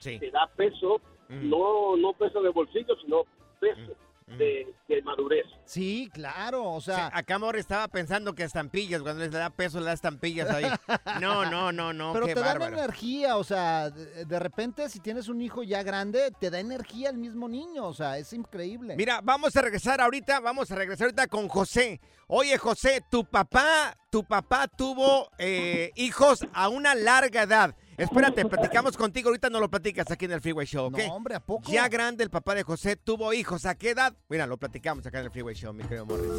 [0.02, 3.24] te da peso, no, no peso de bolsillo, sino
[3.60, 3.96] peso
[4.28, 5.46] de, de madurez.
[5.66, 7.10] Sí, claro, o sea...
[7.14, 10.66] acá Morris estaba pensando que estampillas, cuando les da peso, le da estampillas ahí.
[11.22, 15.00] No, no, no, no, Pero qué te dan energía, o sea, de, de repente si
[15.00, 18.96] tienes un hijo ya grande, te da energía el mismo niño, o sea, es increíble.
[18.96, 22.02] Mira, vamos a regresar ahorita, vamos a regresar ahorita con José.
[22.28, 27.76] Oye, José, tu papá, tu papá tuvo eh, hijos a una larga edad.
[27.98, 30.98] Espérate, platicamos contigo, ahorita no lo platicas aquí en el Freeway Show, ¿ok?
[30.98, 31.72] No, hombre, ¿a poco?
[31.72, 34.16] Ya grande el papá de José tuvo hijos, ¿a qué edad?
[34.30, 36.32] Mira, lo platicamos acá en el Freeway Show, mi querido Morris.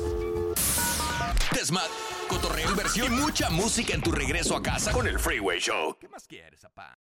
[1.52, 1.86] Desmad,
[2.28, 5.96] cotorreo, inversión y mucha música en tu regreso a casa con el Freeway Show.
[5.98, 6.98] ¿Qué más quieres, papá?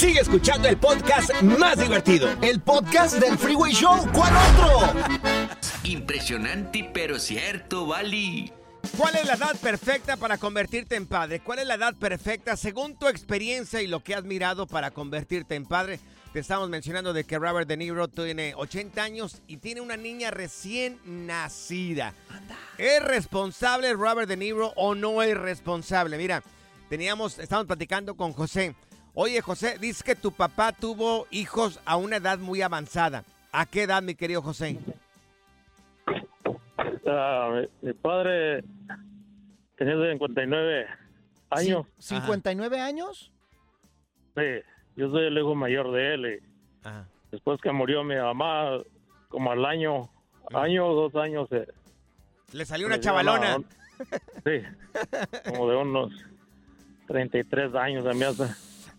[0.00, 2.30] Sigue escuchando el podcast más divertido.
[2.40, 4.08] El podcast del Freeway Show.
[4.14, 4.94] ¿Cuál otro?
[5.84, 8.50] Impresionante, pero cierto, Bali.
[8.96, 11.40] ¿Cuál es la edad perfecta para convertirte en padre?
[11.40, 15.54] ¿Cuál es la edad perfecta según tu experiencia y lo que has mirado para convertirte
[15.54, 16.00] en padre?
[16.32, 20.30] Te estamos mencionando de que Robert De Niro tiene 80 años y tiene una niña
[20.30, 22.14] recién nacida.
[22.78, 26.16] ¿Es responsable Robert De Niro o no es responsable?
[26.16, 26.42] Mira,
[26.88, 28.74] teníamos, estamos platicando con José.
[29.14, 33.24] Oye, José, dices que tu papá tuvo hijos a una edad muy avanzada.
[33.52, 34.78] ¿A qué edad, mi querido José?
[37.06, 37.50] Ah,
[37.82, 38.62] mi, mi padre
[39.76, 40.86] tenía 59
[41.50, 41.86] años.
[41.98, 43.32] ¿59 años?
[44.36, 44.42] Sí,
[44.96, 46.26] yo soy el hijo mayor de él.
[46.26, 46.88] y
[47.32, 48.78] Después que murió mi mamá,
[49.28, 50.08] como al año,
[50.54, 51.66] año o dos años, eh,
[52.52, 53.58] Le salió una chavalona.
[54.44, 54.62] sí,
[55.48, 56.12] como de unos
[57.08, 58.44] 33 años a mí hace.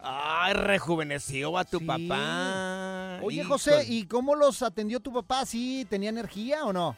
[0.04, 3.20] Ay, rejuveneció a tu papá.
[3.22, 3.44] Oye.
[3.44, 5.46] José, ¿y cómo los atendió tu papá?
[5.46, 6.96] ¿Sí tenía energía o no?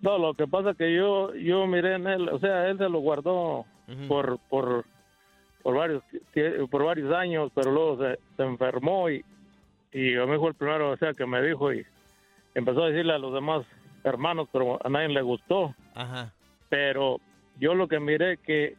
[0.00, 3.00] No, lo que pasa que yo yo miré en él, o sea, él se lo
[3.00, 3.64] guardó
[4.08, 4.84] por por
[5.62, 6.02] por varios
[6.70, 9.24] por varios años, pero luego se, se enfermó y,
[9.92, 11.86] y a mí fue el primero o sea, que me dijo y
[12.54, 13.64] empezó a decirle a los demás
[14.04, 15.74] hermanos, pero a nadie le gustó.
[15.94, 16.32] Ajá.
[16.68, 17.20] Pero
[17.60, 18.76] yo lo que miré que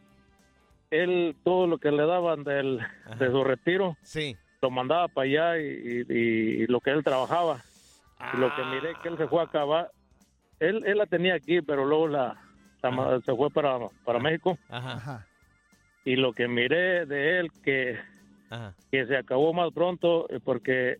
[1.02, 2.80] él, todo lo que le daban del,
[3.18, 4.36] de su retiro, sí.
[4.62, 7.62] lo mandaba para allá y, y- y lo que él trabajaba.
[8.34, 9.92] Y lo que miré que él se fue a acabar,
[10.60, 12.38] él, él la tenía aquí, pero luego la,
[13.26, 14.58] se fue para, para México.
[14.70, 15.26] Ajá.
[16.06, 18.00] Y lo que miré de él que,
[18.92, 20.98] que se acabó más pronto eh, porque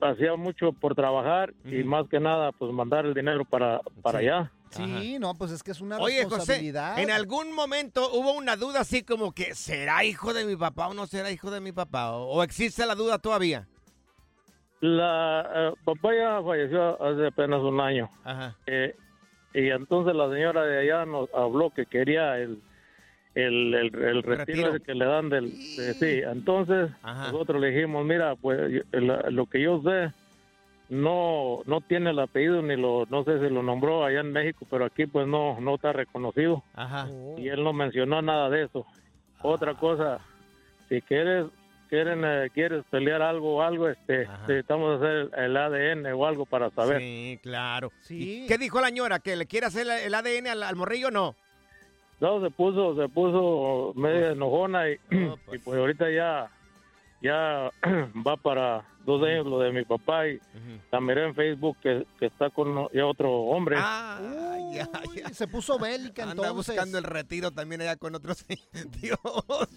[0.00, 4.26] hacía mucho por trabajar y más que nada pues mandar el dinero para, para Sí.
[4.28, 4.50] allá.
[4.76, 6.98] Sí, no, pues es que es una Oye, José, responsabilidad.
[6.98, 10.94] en algún momento hubo una duda así como que ¿será hijo de mi papá o
[10.94, 12.12] no será hijo de mi papá?
[12.12, 13.66] ¿O, o existe la duda todavía?
[14.80, 18.10] La eh, papá ya falleció hace apenas un año.
[18.24, 18.56] Ajá.
[18.66, 18.96] Eh,
[19.54, 22.60] y entonces la señora de allá nos habló que quería el,
[23.34, 25.50] el, el, el retiro, que le dan del...
[25.76, 30.12] de- sí, entonces nosotros le dijimos, mira, pues yo- la- lo que yo sé,
[30.92, 34.66] no no tiene el apellido ni lo, no sé si lo nombró allá en México,
[34.70, 36.62] pero aquí pues no, no está reconocido.
[36.74, 37.08] Ajá.
[37.38, 38.84] Y él no mencionó nada de eso.
[39.40, 40.20] Otra cosa,
[40.90, 41.46] si quieres
[41.88, 46.70] quieren eh, quieres pelear algo o algo, este, necesitamos hacer el ADN o algo para
[46.70, 47.00] saber.
[47.00, 47.90] Sí, claro.
[48.10, 49.18] ¿Y ¿Qué dijo la señora?
[49.18, 51.34] ¿Que le quiere hacer el ADN al, al morrillo o no?
[52.20, 54.92] No, se puso, se puso medio enojona y,
[55.52, 56.50] y pues ahorita ya,
[57.22, 57.70] ya
[58.26, 60.38] va para dos años lo de mi papá y
[60.92, 63.76] la miré en Facebook que, que está con ya otro hombre.
[63.78, 64.80] Ay.
[65.32, 66.74] Se puso bélica Anda entonces.
[66.74, 68.44] buscando el retiro también allá con otros.
[69.00, 69.18] Dios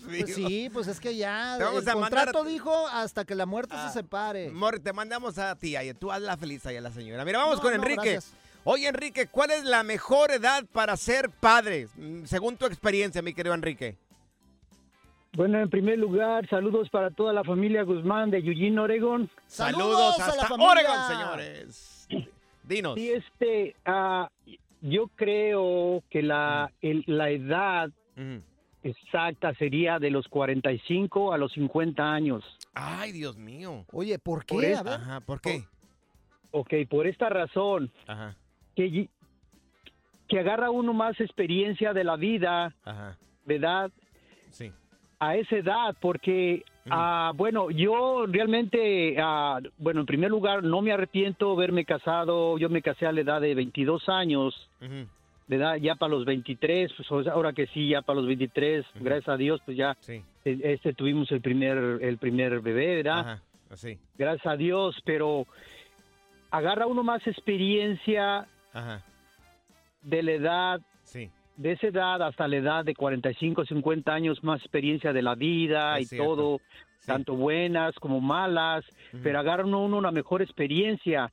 [0.07, 0.21] mío.
[0.23, 3.35] Pues sí, pues es que ya Te vamos el a mandar- contrato dijo hasta que
[3.35, 3.87] la muerte Ah.
[3.89, 4.49] se separe.
[4.51, 7.25] Mor, te mandamos a ti, ay, tú hazla feliz ahí a la señora.
[7.25, 7.95] Mira, vamos No, con no, Enrique.
[8.11, 8.33] gracias.
[8.63, 11.87] Oye, Enrique, ¿cuál es la mejor edad para ser padre?
[11.97, 13.97] Mm, Según tu experiencia, mi querido Enrique.
[15.35, 19.29] Bueno, en primer lugar, saludos para toda la familia Guzmán de Eugene, Oregón.
[19.47, 22.07] Saludos hasta Oregon, señores.
[22.63, 22.95] Dinos.
[22.95, 24.29] Sí, este, ah,
[24.81, 27.89] yo creo que la, el- la edad
[28.81, 32.43] exacta sería de los 45 a los 50 años.
[32.73, 33.85] Ay, Dios mío.
[33.91, 34.55] Oye, ¿por qué?
[34.55, 34.93] Por A eso- ver.
[34.93, 35.65] Ajá, ¿por qué?
[36.51, 38.37] Ok, por esta razón, Ajá,
[38.75, 39.09] que, y-
[40.29, 43.17] que agarra uno más experiencia de la vida, ajá.
[43.45, 43.91] ¿verdad?
[44.51, 44.71] Sí.
[45.19, 50.91] A esa edad porque ah, bueno yo realmente ah, bueno en primer lugar no me
[50.91, 55.07] arrepiento de haberme casado yo me casé a la edad de 22 años Ujú.
[55.47, 59.29] de edad ya para los 23 pues ahora que sí ya para los 23 gracias
[59.29, 60.21] a Dios pues ya Sí.
[60.43, 63.97] eh, este tuvimos el primer el primer bebé verdad Ajá, así.
[64.17, 65.47] gracias a Dios pero
[66.51, 69.01] agarra uno más experiencia Ajá,
[70.01, 71.29] de la edad sí.
[71.57, 75.97] De esa edad hasta la edad de 45, 50 años, más experiencia de la vida
[75.97, 76.35] Es y cierto.
[76.35, 76.61] todo,
[77.05, 78.83] tanto buenas como malas,
[79.23, 81.31] pero agarran uno una mejor experiencia.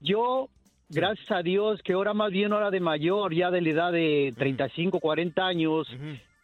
[0.00, 0.48] Yo,
[0.88, 4.32] gracias a Dios, que ahora más bien ahora de mayor, ya de la edad de
[4.36, 5.88] 35, 40 años,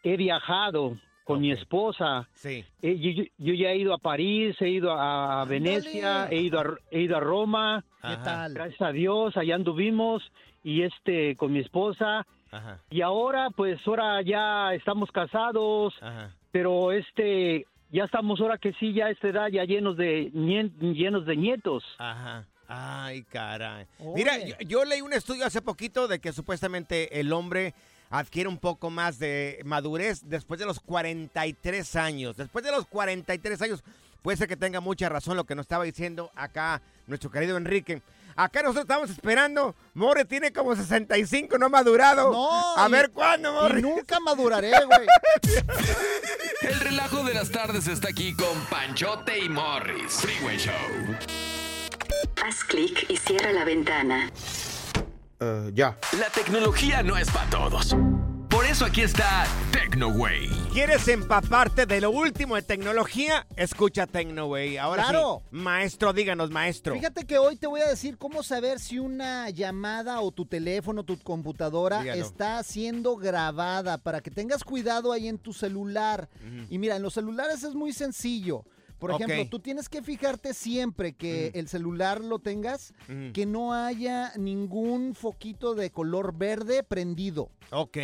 [0.03, 2.29] he viajado con mi esposa.
[2.35, 2.64] Sí.
[2.83, 6.61] Eh, yo, yo- yo ya he ido a París, he ido a Venecia, he ido
[6.61, 7.85] a, he ido a Roma.
[8.03, 8.55] ¿Qué tal?
[8.55, 10.23] Gracias a Dios, allá anduvimos
[10.67, 12.27] y este con mi esposa.
[12.51, 12.81] Ajá.
[12.91, 16.35] Y ahora, pues, ahora ya estamos casados, Ajá.
[16.51, 21.25] pero este, ya estamos ahora que sí, ya a esta edad, ya llenos de, llenos
[21.25, 21.85] de nietos.
[21.99, 22.45] Ajá.
[22.67, 23.87] Ay, caray.
[24.17, 27.73] Mira, yo, yo leí un estudio hace poquito de que supuestamente el hombre
[28.11, 32.37] adquiere un poco más de madurez después de los 43 años.
[32.37, 33.85] Después de los 43 años,
[34.21, 38.03] puede ser que tenga mucha razón lo que nos estaba diciendo acá nuestro querido Enrique.
[38.37, 39.74] Acá nosotros estamos esperando.
[39.95, 42.30] More tiene como 65, no ha madurado.
[42.32, 43.78] No, A y- ver cuándo, More.
[43.78, 45.07] y nunca maduraré, güey.
[46.62, 50.14] El relajo de las tardes está aquí con Panchote y Morris.
[50.20, 50.72] Freeway Show.
[52.45, 54.30] Haz clic y cierra la ventana.
[55.72, 55.97] ya.
[56.18, 57.95] La tecnología no es para todos.
[58.77, 60.51] Eso aquí está TecnoWay.
[60.70, 63.47] ¿Quieres empaparte de lo último de tecnología?
[63.57, 64.77] Escucha TecnoWay.
[64.77, 65.41] Ahora Claro.
[65.51, 66.93] sí, maestro, díganos, maestro.
[66.93, 71.05] Fíjate que hoy te voy a decir cómo saber si una llamada o tu teléfono,
[71.05, 72.22] tu computadora Dígalo.
[72.22, 76.29] está siendo grabada para que tengas cuidado ahí en tu celular.
[76.68, 78.66] Y mira, en los celulares es muy sencillo.
[78.99, 82.93] Por ejemplo, tú tienes que fijarte siempre que el celular lo tengas,
[83.33, 87.49] que no haya ningún foquito de color verde prendido.
[87.70, 87.97] Ok.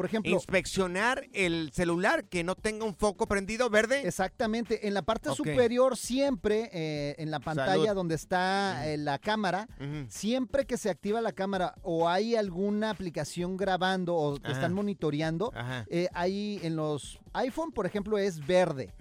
[0.00, 4.00] Por ejemplo, inspeccionar el celular que no tenga un foco prendido verde.
[4.08, 4.88] Exactamente.
[4.88, 7.94] En la parte superior, siempre, eh, en la pantalla Salud.
[7.96, 9.68] donde está eh, la cámara,
[10.08, 15.52] siempre que se activa la cámara o hay alguna aplicación grabando o te están monitoreando,
[15.90, 18.94] eh, ahí en los iPhone, por ejemplo, es verde.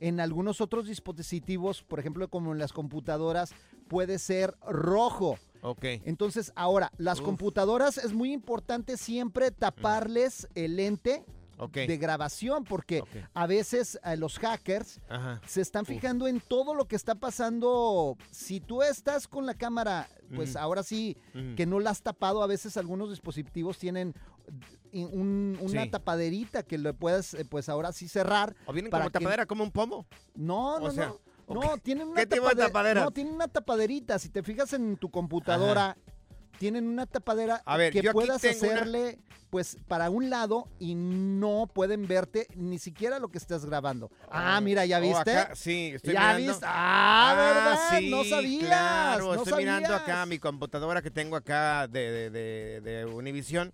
[0.00, 3.52] En algunos otros dispositivos, por ejemplo, como en las computadoras,
[3.88, 5.38] puede ser rojo.
[5.62, 5.84] Ok.
[6.04, 7.24] Entonces, ahora, las Uf.
[7.26, 11.24] computadoras es muy importante siempre taparles el lente
[11.72, 13.02] de grabación, porque
[13.34, 15.40] a veces eh, los hackers Ajá.
[15.44, 18.16] se están fijando en todo lo que está pasando.
[18.30, 20.58] Si tú estás con la cámara, pues Ujú.
[20.60, 21.56] ahora sí, Ujú.
[21.56, 24.14] que no la has tapado, a veces algunos dispositivos tienen
[24.92, 25.90] eh, un- una Sí.
[25.90, 28.56] tapaderita que le puedes, eh, pues ahora sí cerrar.
[28.64, 30.06] ¿O vienen para como que- tapadera, como un pomo?
[30.34, 31.18] No, O no, sea, no.
[31.48, 33.04] No, tienen una ¿Qué tipo de tapade- tapadera?
[33.04, 34.18] No, tienen una tapaderita.
[34.18, 35.96] Si te fijas en tu computadora,
[36.58, 39.18] tienen una tapadera A ver, que yo puedas una- hacerle,
[39.48, 44.10] pues, para un lado y no pueden verte ni siquiera lo que estás grabando.
[44.30, 45.36] Ah, mira, ¿ya Oh, viste?
[45.36, 46.52] acá, sí, estoy ¿Ya mirando.
[46.52, 46.66] viste?
[46.68, 47.98] Ah, ¿verdad?
[47.98, 52.30] sí, No sabías, Claro, no estoy mirando acá mi computadora que tengo acá de, de,
[52.30, 53.72] de, de Univision.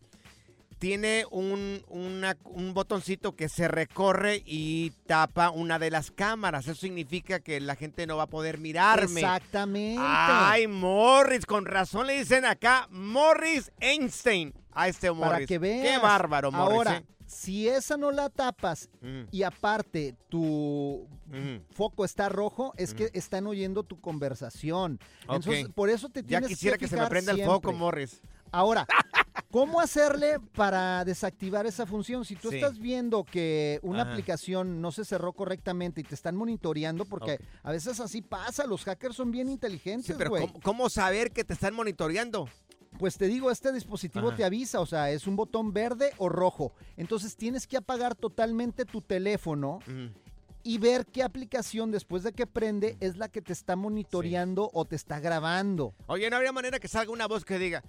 [0.84, 6.66] Tiene un, una- un botoncito que se recorre y tapa una de las cámaras.
[6.66, 9.22] Eso significa que la gente no va a poder mirarme.
[9.22, 10.02] Exactamente.
[10.04, 15.32] Ay, Morris, con razón le dicen acá Morris Einstein a este Morris.
[15.32, 15.88] Para que veas.
[15.88, 16.76] Qué bárbaro, Morris.
[16.76, 17.04] Ahora, ¿eh?
[17.26, 19.22] si esa no la tapas Mm.
[19.30, 21.08] y aparte tu
[21.74, 24.98] foco está rojo, es que están oyendo tu conversación.
[25.26, 25.36] Ok.
[25.36, 27.72] Entonces, por eso te Ya tienes quisiera que, se me prenda el foco.
[27.72, 28.20] Morris.
[28.54, 28.86] Ahora,
[29.50, 32.24] ¿cómo hacerle para desactivar esa función?
[32.24, 32.56] Si tú Sí.
[32.56, 34.12] estás viendo que una Ajá.
[34.12, 38.84] aplicación no se cerró correctamente y te están monitoreando, porque a veces así pasa, los
[38.84, 40.46] hackers son bien inteligentes, Sí, pero güey.
[40.46, 42.48] ¿cómo, cómo saber que te están monitoreando?
[42.96, 44.36] Pues te digo, este dispositivo Ajá.
[44.36, 46.72] te avisa, o sea, es un botón verde o rojo.
[46.96, 49.80] Entonces tienes que apagar totalmente tu teléfono
[50.62, 54.84] y ver qué aplicación después de que prende es la que te está monitoreando o
[54.84, 55.92] te está grabando.
[56.06, 57.82] Oye, no habría manera que salga una voz que diga,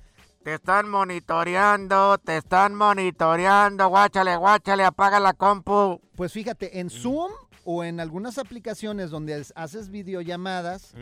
[0.45, 5.99] te están monitoreando, te están monitoreando, guáchale, guáchale, apaga la compu.
[6.15, 7.31] Pues fíjate, en Zoom
[7.63, 10.93] o en algunas aplicaciones donde es- haces videollamadas,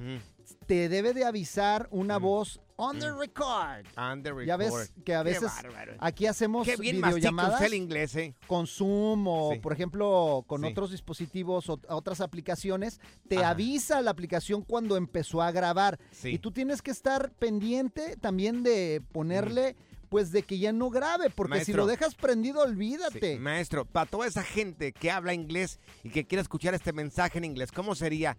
[0.65, 3.85] te debe de avisar una voz on the record.
[3.97, 5.03] On the Ya ves record.
[5.03, 5.51] que a veces
[5.99, 8.35] aquí hacemos Qué bien videollamadas el inglés, ¿eh?
[8.47, 9.59] con Zoom o, Sí.
[9.59, 10.67] por ejemplo, con Sí.
[10.67, 12.99] otros dispositivos o otras aplicaciones.
[13.27, 13.49] Te Ajá.
[13.51, 15.99] avisa la aplicación cuando empezó a grabar.
[16.11, 16.29] Sí.
[16.29, 19.75] Y tú tienes que estar pendiente también de ponerle,
[20.09, 23.33] pues, de que ya no grabe, porque si lo dejas prendido, olvídate.
[23.33, 27.39] Sí, Maestro, para toda esa gente que habla inglés y que quiere escuchar este mensaje
[27.39, 28.37] en inglés, ¿cómo sería?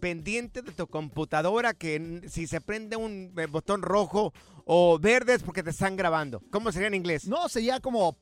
[0.00, 4.32] Pendiente de tu computadora que si se prende un eh, botón rojo
[4.64, 6.42] o verde es porque te están grabando.
[6.50, 7.26] ¿Cómo sería en inglés?
[7.26, 8.18] No, sería como...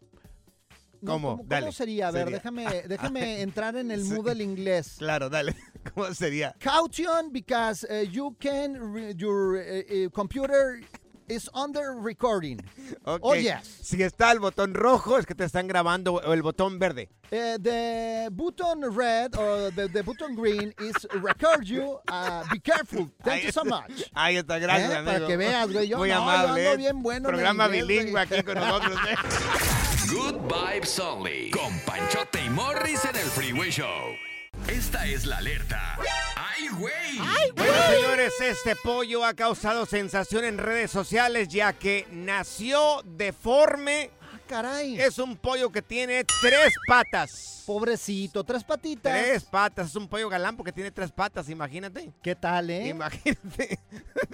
[1.00, 1.28] No, ¿Cómo?
[1.30, 1.72] ¿cómo, cómo Dale.
[1.72, 2.08] sería?
[2.08, 4.94] A ver, Sería- déjame, déjame entrar en el mood del inglés.
[4.98, 5.54] Claro, dale.
[5.94, 6.54] ¿Cómo sería?
[6.60, 10.80] Caution because uh, you can, your uh, uh, computer
[11.28, 12.60] is under recording.
[13.06, 13.20] Ok.
[13.22, 13.80] Oh, yes.
[13.82, 17.10] Si está el botón rojo es que te están grabando o el botón verde.
[17.30, 21.98] Uh, the button red or the, the button green is record you.
[22.10, 23.10] Uh, be careful.
[23.22, 24.04] Thank Ahí you so much.
[24.14, 25.02] Ahí está, gracias, ¿Eh?
[25.04, 25.26] Para amigo.
[25.26, 25.88] que veas, güey.
[25.88, 26.48] Yo Muy no, yo amable.
[26.68, 26.76] ando ¿eh?
[26.76, 28.22] bien bueno Programa inglés, bilingüe güey.
[28.24, 28.98] aquí con nosotros.
[29.08, 29.16] ¿eh?
[30.14, 31.50] Good Vibes Only.
[31.50, 34.14] Con Panchote y Morris en el Freeway Show.
[34.68, 35.98] Esta es la alerta.
[36.36, 37.18] ¡Ay, güey!
[37.54, 44.10] Bueno, señores, este pollo ha causado sensación en redes sociales ya que nació deforme.
[44.22, 44.98] Ah, caray.
[45.00, 47.62] Es un pollo que tiene tres patas.
[47.66, 49.12] Pobrecito, tres patitas.
[49.12, 49.88] Tres patas.
[49.90, 52.12] Es un pollo galán porque tiene tres patas, imagínate.
[52.22, 52.88] ¿Qué tal, eh?
[52.88, 53.78] Imagínate.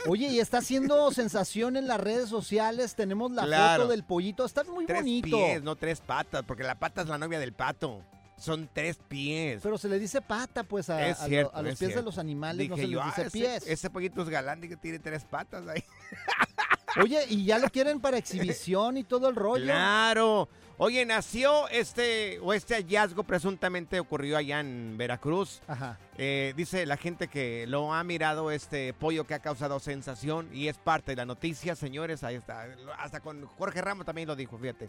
[0.06, 2.94] Oye, y está haciendo sensación en las redes sociales.
[2.94, 3.82] Tenemos la Claro.
[3.82, 4.44] foto del pollito.
[4.44, 5.36] Está muy Tres bonito.
[5.36, 8.04] pies, no tres patas, porque la pata es la novia del pato.
[8.40, 9.60] Son tres pies.
[9.62, 11.94] Pero se le dice pata, pues, a, es a lo- cierto, a los es pies
[11.94, 13.66] de los animales no se yo, les dice "Ah, ese- pies.
[13.66, 15.84] Ese, pollito es galán y que tiene tres patas ahí.
[17.00, 19.64] Oye, y ya lo quieren para exhibición y todo el rollo.
[19.64, 20.48] Claro.
[20.78, 25.60] Oye, nació este, o este hallazgo presuntamente ocurrió allá en Veracruz.
[25.68, 25.98] Ajá.
[26.16, 30.68] Eh, dice la gente que lo ha mirado este pollo que ha causado sensación y
[30.68, 32.24] es parte de la noticia, señores.
[32.24, 32.66] Ahí está.
[32.98, 34.88] Hasta con Jorge Ramos también lo dijo, fíjate.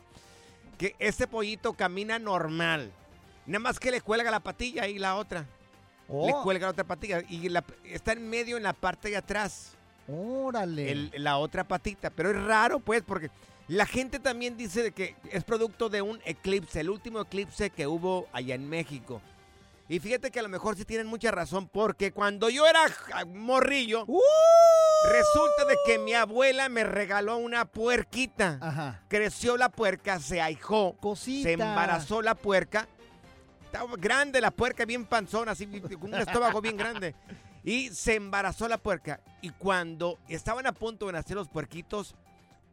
[0.78, 2.92] Que este pollito camina normal.
[3.52, 5.46] Nada más que le cuelga la patilla y la otra.
[6.08, 6.26] Oh.
[6.28, 9.74] Le cuelga la otra patilla y la- está en medio en la parte de atrás.
[10.08, 10.92] Órale.
[10.92, 12.10] el- la otra patita.
[12.10, 13.30] Pero es raro, pues, porque
[13.68, 18.28] la gente también dice que es producto de un eclipse, el último eclipse que hubo
[18.34, 19.22] allá en México.
[19.88, 22.82] Y fíjate que a lo mejor sí tienen mucha razón, porque cuando yo era
[23.28, 24.20] morrillo, ¡Uh!
[25.12, 28.58] resulta de que mi abuela me regaló una puerquita.
[28.62, 29.02] Ajá.
[29.08, 31.44] Creció la puerca, se ahijó, Cosita.
[31.48, 32.88] se embarazó la puerca.
[33.72, 37.16] Estaba grande la puerca, bien panzona, así, con un estómago bien grande.
[37.64, 39.22] Y se embarazó la puerca.
[39.42, 42.14] Y cuando estaban a punto de nacer los puerquitos,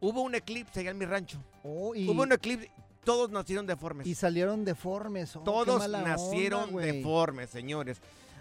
[0.01, 1.41] hubo un eclipse allá en mi rancho.
[1.63, 2.69] Oh, y, Hubo un eclipse,
[3.05, 4.09] todos nacieron deformes.
[4.09, 5.37] y salieron deformes.
[5.37, 8.01] Oh, Todos onda, nacieron deformes, señores.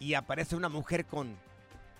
[0.00, 1.36] Y aparece una mujer con,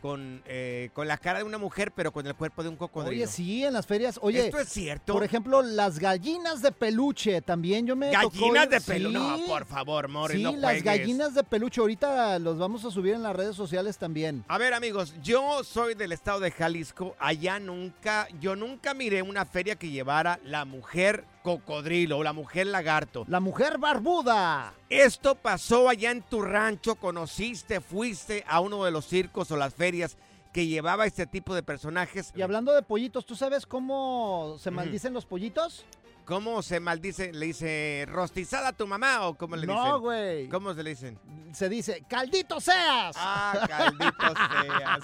[0.00, 3.24] con, eh, con la cara de una mujer, pero con el cuerpo de un cocodrilo.
[3.24, 4.18] Oye, sí, en las ferias.
[4.22, 5.12] Oye, ¿Esto es cierto?
[5.12, 9.10] por ejemplo, las gallinas de peluche también yo me Gallinas de pelo.
[9.10, 11.80] No, por favor, Morris, Sí, no las gallinas de peluche.
[11.80, 14.44] Ahorita los vamos a subir en las redes sociales también.
[14.48, 17.16] A ver, amigos, yo soy del estado de Jalisco.
[17.18, 22.66] Allá nunca, yo nunca miré una feria que llevara la mujer cocodrilo o la mujer
[22.66, 23.24] lagarto.
[23.28, 24.74] La mujer barbuda.
[24.90, 29.72] Esto pasó allá en tu rancho, conociste, fuiste a uno de los circos o las
[29.72, 30.16] ferias
[30.52, 32.32] que llevaba este tipo de personajes.
[32.34, 35.84] Y hablando de pollitos, ¿tú sabes cómo se maldicen los pollitos?
[36.24, 37.32] ¿Cómo se maldice?
[37.32, 39.76] ¿Le dice rostizada a tu mamá o cómo le dicen?
[39.76, 40.48] No, güey.
[40.48, 41.16] ¿Cómo se le dicen?
[41.52, 43.14] Se dice, caldito seas.
[43.16, 45.00] Ah, caldito seas.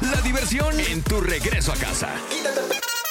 [0.00, 2.08] La diversión en tu regreso a casa.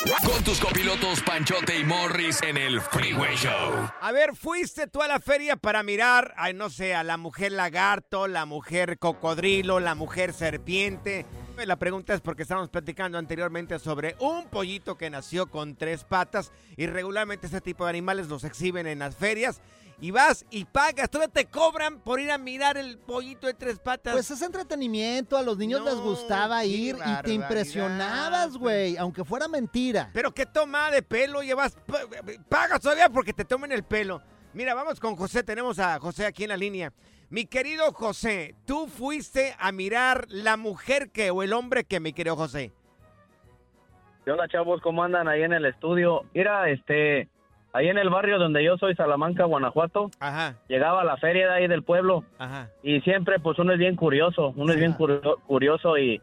[0.06, 3.90] Con tus copilotos Panchote y Morris en el Freeway Show.
[4.00, 7.52] A ver, fuiste tú a la feria para mirar, ay, no sé, a la mujer
[7.52, 11.26] lagarto, la mujer cocodrilo, la mujer serpiente.
[11.66, 16.52] La pregunta es porque estábamos platicando anteriormente sobre un pollito que nació con tres patas
[16.76, 19.62] y regularmente este tipo de animales los exhiben en las ferias
[20.00, 23.80] y vas y pagas, todavía te cobran por ir a mirar el pollito de tres
[23.80, 24.14] patas.
[24.14, 29.48] Pues es entretenimiento, a los niños les gustaba ir y te impresionabas, güey, aunque fuera
[29.48, 30.10] mentira.
[30.14, 32.02] Pero qué toma de pelo llevas, pa-
[32.48, 34.22] pagas todavía porque te tomen el pelo.
[34.54, 36.94] Mira, vamos con José, tenemos a José aquí en la línea.
[37.30, 42.14] Mi querido José, tú fuiste a mirar la mujer que o el hombre que, mi
[42.14, 42.72] querido José.
[44.24, 44.82] ¿Qué onda, chavos?
[44.82, 46.24] ¿Cómo andan ahí en el estudio?
[46.34, 47.28] Mira, este,
[47.78, 51.54] ahí en el barrio donde yo soy, Salamanca, Guanajuato, Ajá, llegaba a la feria de
[51.54, 52.24] ahí del pueblo.
[52.38, 56.22] Ajá, y siempre, pues, uno es bien curioso, uno es bien curio- curioso y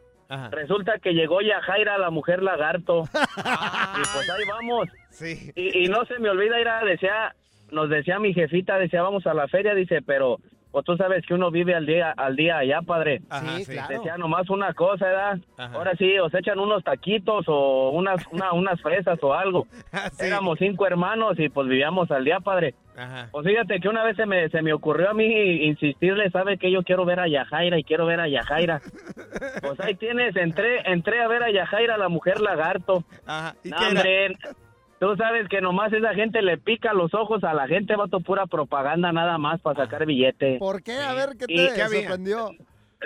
[0.50, 4.88] resulta que llegó Yajaira, la mujer lagarto, y pues ahí vamos.
[5.10, 5.52] Sí.
[5.54, 7.34] Y, y no se me olvida, ir decía,
[7.70, 10.38] nos decía mi jefita, decía, vamos a la feria, dice, pero...
[10.74, 13.20] Pues tú sabes que uno vive al día al día allá, padre.
[13.30, 13.72] Ajá, Sí, sí.
[13.74, 13.94] claro.
[13.94, 15.38] Decía nomás una cosa, ¿verdad?
[15.56, 15.72] Ajá.
[15.76, 19.68] Ahora sí, os echan unos taquitos o unas, una- unas fresas o algo.
[20.18, 22.74] Éramos cinco hermanos y pues vivíamos al día, padre.
[22.96, 23.28] Ajá.
[23.30, 25.24] Pues fíjate que una vez se me, se me ocurrió a mí
[25.64, 28.80] insistirle, ¿sabe que Yo quiero ver a Yajaira y quiero ver a Yajaira.
[29.62, 33.04] Pues ahí tienes, entré, entré a ver a Yajaira, la mujer lagarto.
[33.26, 33.54] Ajá.
[33.62, 34.36] ¿Y No, hombre,
[35.04, 38.46] tú sabes que nomás esa gente le pica los ojos a la gente, vato, pura
[38.46, 40.56] propaganda nada más para sacar billete.
[40.58, 40.94] ¿Por qué?
[40.94, 42.52] A ver, ¿qué ¿Y te qué sorprendió?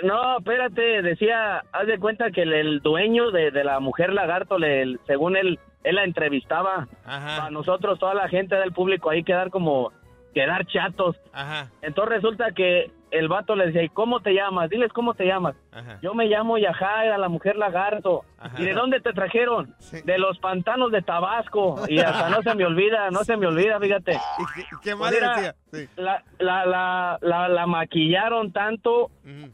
[0.03, 4.57] No, espérate, decía, haz de cuenta que el, el dueño de, de la mujer lagarto,
[4.57, 6.87] le, según él, él la entrevistaba.
[7.03, 9.91] Para nosotros, toda la gente del público ahí quedar como,
[10.39, 11.15] quedar chatos.
[11.33, 14.69] Ajá, Entonces resulta que el vato le decía, ¿y cómo te llamas?
[14.69, 15.55] Diles cómo te llamas.
[15.71, 15.97] ajá.
[16.01, 18.23] Yo me llamo Yajaira, la mujer lagarto.
[18.57, 19.75] ¿Y de dónde te trajeron?
[20.05, 21.81] De los pantanos de Tabasco.
[21.89, 24.11] Y hasta no se me olvida, no se me olvida, fíjate.
[24.39, 25.55] ¿Y qué, qué más Pues?
[25.71, 25.89] Sí.
[25.97, 29.09] La, la, la, la, la maquillaron tanto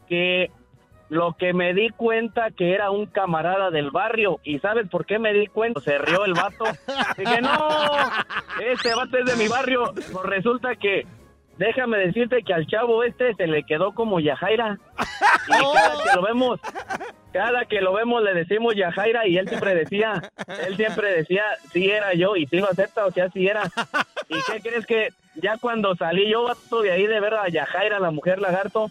[0.07, 0.51] que
[1.10, 4.39] lo que me di cuenta que era un camarada del barrio.
[4.43, 5.82] ¿Y sabes por qué me di cuenta?
[5.82, 6.66] Se rió el vato.
[7.18, 7.70] Dije, no,
[8.60, 9.93] este vato es de mi barrio.
[9.93, 11.06] Pues resulta que,
[11.58, 14.80] déjame decirte que al chavo este se le quedó como Yajaira.
[15.47, 16.60] Y cada que lo vemos,
[17.32, 20.32] cada que lo vemos le decimos Yajaira y él siempre decía,
[20.68, 23.64] él siempre decía, sí era yo y sí lo acepta, o sea, sí era.
[24.28, 27.99] ¿Y qué crees que ya cuando salí yo vato, de ahí de ver a Yajaira,
[27.99, 28.89] la mujer lagarto,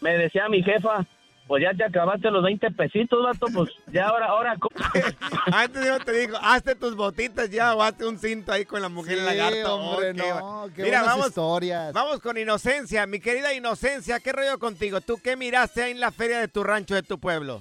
[0.00, 1.04] me decía mi jefa,
[1.46, 4.56] pues ya te acabaste los 20 pesitos, vato, pues ya ahora, ahora...
[5.52, 8.88] Antes yo te digo, hazte tus botitas ya o hazte un cinto ahí con la
[8.88, 9.74] mujer Sí, lagarto.
[9.76, 11.92] hombre, no, qué Mira, vamos, historias.
[11.92, 13.06] vamos con Inocencia.
[13.06, 15.00] Mi querida Inocencia, ¿qué rollo contigo?
[15.00, 17.60] ¿Tú qué miraste ahí en la feria de tu rancho, de tu pueblo?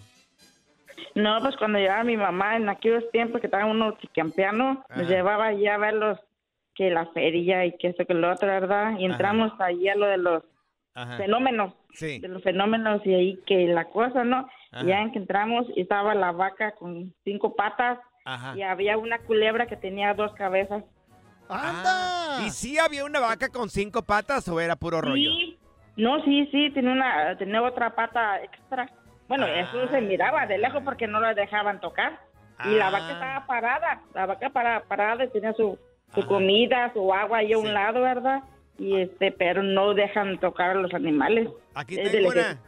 [1.16, 5.48] No, pues cuando llegaba mi mamá en aquellos tiempos que estaba uno campeano, nos llevaba
[5.48, 6.18] allí a ver los
[6.76, 8.94] que la feria y que esto que lo otro, ¿verdad?
[8.98, 10.44] Y entramos allí a lo de los
[10.96, 11.18] Ajá.
[11.18, 12.20] fenómenos, Sí.
[12.20, 14.48] de los fenómenos y ahí que la cosa, ¿no?
[14.72, 14.86] Ajá.
[14.86, 18.56] Ya en que entramos y estaba la vaca con cinco patas Ajá.
[18.58, 20.84] y había una culebra que tenía dos cabezas.
[21.50, 22.42] Ah.
[22.46, 25.16] ¿Y sí había una vaca con cinco patas o era puro rollo?
[25.32, 25.60] Sí.
[25.96, 28.90] No, sí, sí, tenía, una, tenía otra pata extra.
[29.28, 29.60] Bueno, Ah.
[29.62, 32.20] eso se miraba de lejos porque no la dejaban tocar.
[32.66, 32.92] Y la Ah.
[32.92, 35.78] vaca estaba parada, la vaca para, parada y tenía su,
[36.14, 38.42] su comida, su agua ahí a un lado, ¿verdad?
[38.78, 41.50] Y este, pero no dejan tocar a los animales.
[41.76, 42.60] Aquí Es tengo una.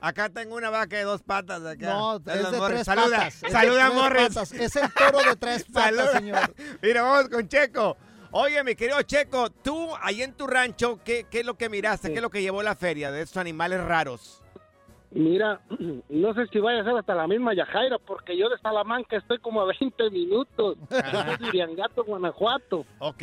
[0.00, 1.86] Acá tengo una vaca de dos patas acá.
[1.88, 2.74] No, Es es los de Morris.
[2.76, 3.42] tres Saluda, patas.
[3.42, 4.28] es saluda Morris.
[4.28, 4.52] patas.
[4.52, 6.12] Es el toro de tres patas, Saluda.
[6.18, 6.54] señor.
[6.82, 7.96] Mira, vamos con Checo.
[8.30, 12.10] Oye, mi querido Checo, tú ahí en tu rancho, ¿qué, qué es lo que miraste?
[12.10, 14.42] ¿Qué es lo que llevó la feria de estos animales raros?
[15.10, 15.60] Mira,
[16.10, 19.38] no sé si vaya a ser hasta la misma Yajaira, porque yo de Salamanca estoy
[19.38, 20.76] como a 20 minutos.
[20.90, 22.84] Yo soy de Iriangato, Guanajuato.
[22.98, 23.22] Ok.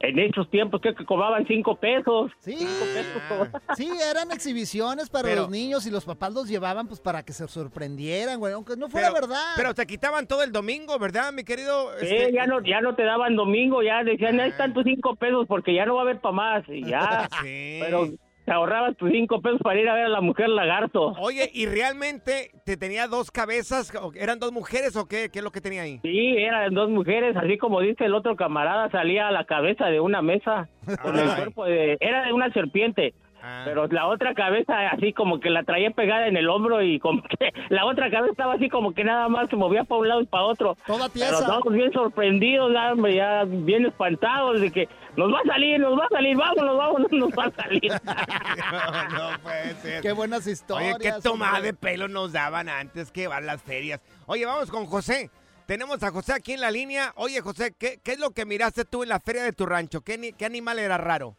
[0.00, 2.30] En esos tiempos creo que cobraban cinco pesos.
[2.38, 2.54] Sí.
[2.56, 3.62] Cinco pesos cobraban.
[3.76, 7.32] Sí, eran exhibiciones para Pero- los niños y los papás los llevaban pues para que
[7.32, 9.42] se sorprendieran, güey, aunque no fuera Pero- verdad.
[9.56, 11.90] Pero te quitaban todo el domingo, ¿verdad, mi querido?
[11.98, 15.16] Sí, este, ya no, ya no te daban domingo, ya decían, ahí están tus cinco
[15.16, 16.64] pesos porque ya no va a haber para más.
[16.68, 17.78] Y ya, Sí.
[17.82, 18.06] pero
[18.48, 21.12] te ahorrabas tus cinco pesos para ir a ver a la mujer lagarto.
[21.20, 23.94] Oye, ¿y realmente te tenía dos cabezas?
[24.00, 25.28] ¿O ¿Eran dos mujeres o qué?
[25.30, 26.00] ¿Qué es lo que tenía ahí?
[26.02, 30.00] Sí, eran dos mujeres, así como dice el otro camarada, salía a la cabeza de
[30.00, 30.66] una mesa
[31.02, 31.98] con el cuerpo de...
[32.00, 33.12] Era de una serpiente.
[33.50, 33.62] Ah.
[33.64, 37.22] Pero la otra cabeza así como que la traía pegada en el hombro y como
[37.22, 40.20] que la otra cabeza estaba así como que nada más se movía para un lado
[40.20, 40.76] y para otro.
[40.86, 41.38] Toda Pero tiesa.
[41.38, 46.08] estábamos bien sorprendidos, ya, bien espantados de que nos va a salir, nos va a
[46.10, 47.90] salir, vámonos, vámonos, nos va a salir.
[48.04, 50.02] no, no puede ser.
[50.02, 50.96] Qué buenas historias.
[50.96, 51.68] Oye, qué tomada hombre.
[51.72, 54.00] de pelo nos daban antes que van las ferias.
[54.26, 55.30] Oye, vamos con José.
[55.66, 57.12] Tenemos a José aquí en la línea.
[57.16, 60.00] Oye, José, ¿qué, qué es lo que miraste tú en la feria de tu rancho?
[60.00, 61.34] ¿Qué, ni- qué animal era raro?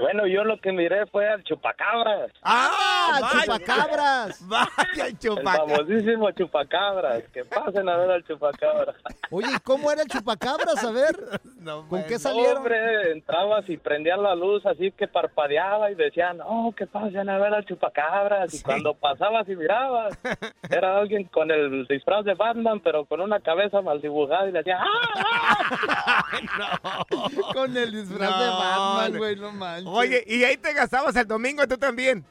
[0.00, 2.30] Bueno, yo lo que miré fue al chupacabras.
[2.42, 2.70] ¡Ah!
[3.10, 4.46] ¡Ah, chupacabras!
[4.48, 5.56] ¡Vaya, el El chupacabras!
[5.76, 7.22] famosísimo chupacabras.
[7.32, 8.96] Que pasen a ver al chupacabras.
[9.30, 10.82] Oye, ¿y cómo era el chupacabras?
[10.84, 11.16] A ver,
[11.88, 12.58] ¿con qué salieron?
[12.58, 17.38] Hombre, entrabas y prendían la luz así que parpadeaba y decían, no, que pasen a
[17.38, 18.52] ver al chupacabras.
[18.54, 20.18] Y cuando pasabas y mirabas,
[20.70, 24.78] era alguien con el disfraz de Batman, pero con una cabeza mal dibujada y decía,
[24.80, 26.24] ¡ah!
[27.52, 29.18] Con el disfraz No, de Batman, no.
[29.18, 29.87] güey, no manches.
[29.92, 32.24] Oye, y ahí te gastabas el domingo tú también.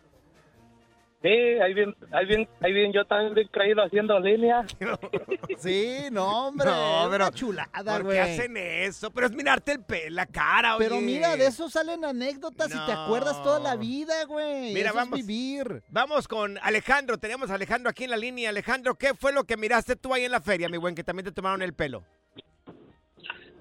[1.20, 4.64] Sí, ahí bien, ahí bien, ahí bien, yo también bien creído haciendo línea.
[5.58, 8.16] Sí, no, hombre, No, pero una chulada, ¿Por güey.
[8.18, 9.10] qué hacen eso?
[9.12, 10.88] Pero es mirarte el pe la cara, oye.
[10.88, 14.74] Pero mira, de eso salen anécdotas y te acuerdas toda la vida, güey.
[14.76, 15.20] Mira, Eso es vamos.
[15.26, 15.82] vivir.
[15.90, 17.18] Vamos con Alejandro.
[17.18, 18.50] Tenemos a Alejandro aquí en la línea.
[18.52, 21.26] Alejandro, ¿qué fue lo que miraste tú ahí en la feria, mi buen, que también
[21.26, 22.04] te tomaron el pelo?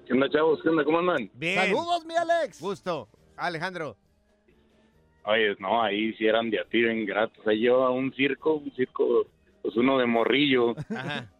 [0.05, 0.59] ¿Qué onda, chavos?
[0.61, 0.83] ¿Qué onda?
[0.85, 1.29] ¿Cómo andan?
[1.33, 1.59] Bien.
[1.59, 2.61] Saludos, mi Alex.
[2.61, 3.09] Gusto.
[3.37, 3.95] Alejandro.
[5.23, 7.45] Oye, no, ahí sí eran de a tiro ingratos.
[7.45, 9.27] Ahí llevaba un circo, un circo,
[9.61, 10.73] pues uno de morrillo,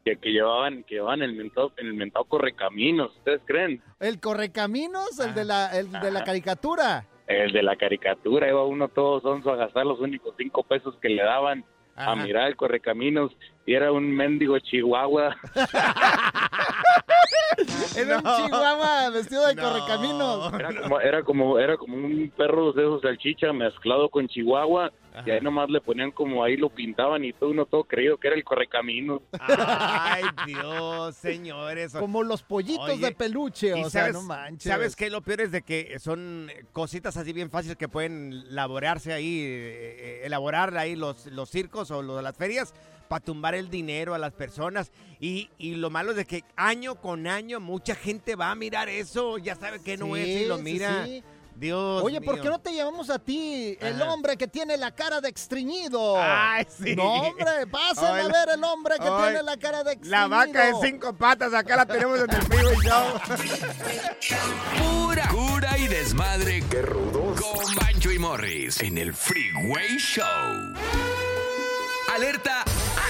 [0.03, 3.81] que, que llevaban, que llevaban el mentado, el mentado correcaminos, ¿ustedes creen?
[3.99, 7.05] El correcaminos, el de la, el de la caricatura.
[7.27, 11.09] El de la caricatura, iba uno todo sonso a gastar los únicos cinco pesos que
[11.09, 11.63] le daban
[11.95, 12.11] Ajá.
[12.11, 13.31] a mirar el correcaminos
[13.65, 15.35] y era un mendigo chihuahua.
[17.97, 20.53] Era un chihuahua vestido de correcaminos.
[20.53, 24.91] Era como, era como, era como un perro de esos salchicha mezclado con chihuahua
[25.25, 28.27] y ahí nomás le ponían como ahí lo pintaban y todo uno todo creído que
[28.27, 29.21] era el correcaminos.
[29.39, 31.93] Ay, Dios, señores.
[31.93, 34.71] Como los pollitos Oye, de peluche, y o sea, sabes- no manches.
[34.71, 35.09] ¿Sabes qué?
[35.09, 39.45] Lo peor es de que son cositas así bien fáciles que pueden elaborarse ahí, eh,
[39.47, 42.75] eh, elaborar ahí los, los circos o lo- las ferias
[43.07, 44.91] para tumbar el dinero a las personas.
[45.19, 48.89] Y, y lo malo es de que año con año mucha gente va a mirar
[48.89, 51.05] eso, ya sabe que no Sí, es y lo sí, mira.
[51.05, 51.23] sí.
[51.55, 54.13] Dios Oye, ¿por qué no te llamamos a ti, el Ajá.
[54.13, 56.15] hombre que tiene la cara de extriñido?
[56.21, 56.95] Ay, sí.
[56.95, 60.21] No, hombre, pasen a ver el hombre que tiene la cara de extriñido.
[60.21, 63.19] La vaca de cinco patas, acá la tenemos en el Freeway Show.
[64.77, 66.63] Pura cura y desmadre.
[66.69, 67.41] Qué rudos.
[67.41, 70.25] Con Bancho y Morris en el Freeway Show.
[72.13, 72.63] Alerta.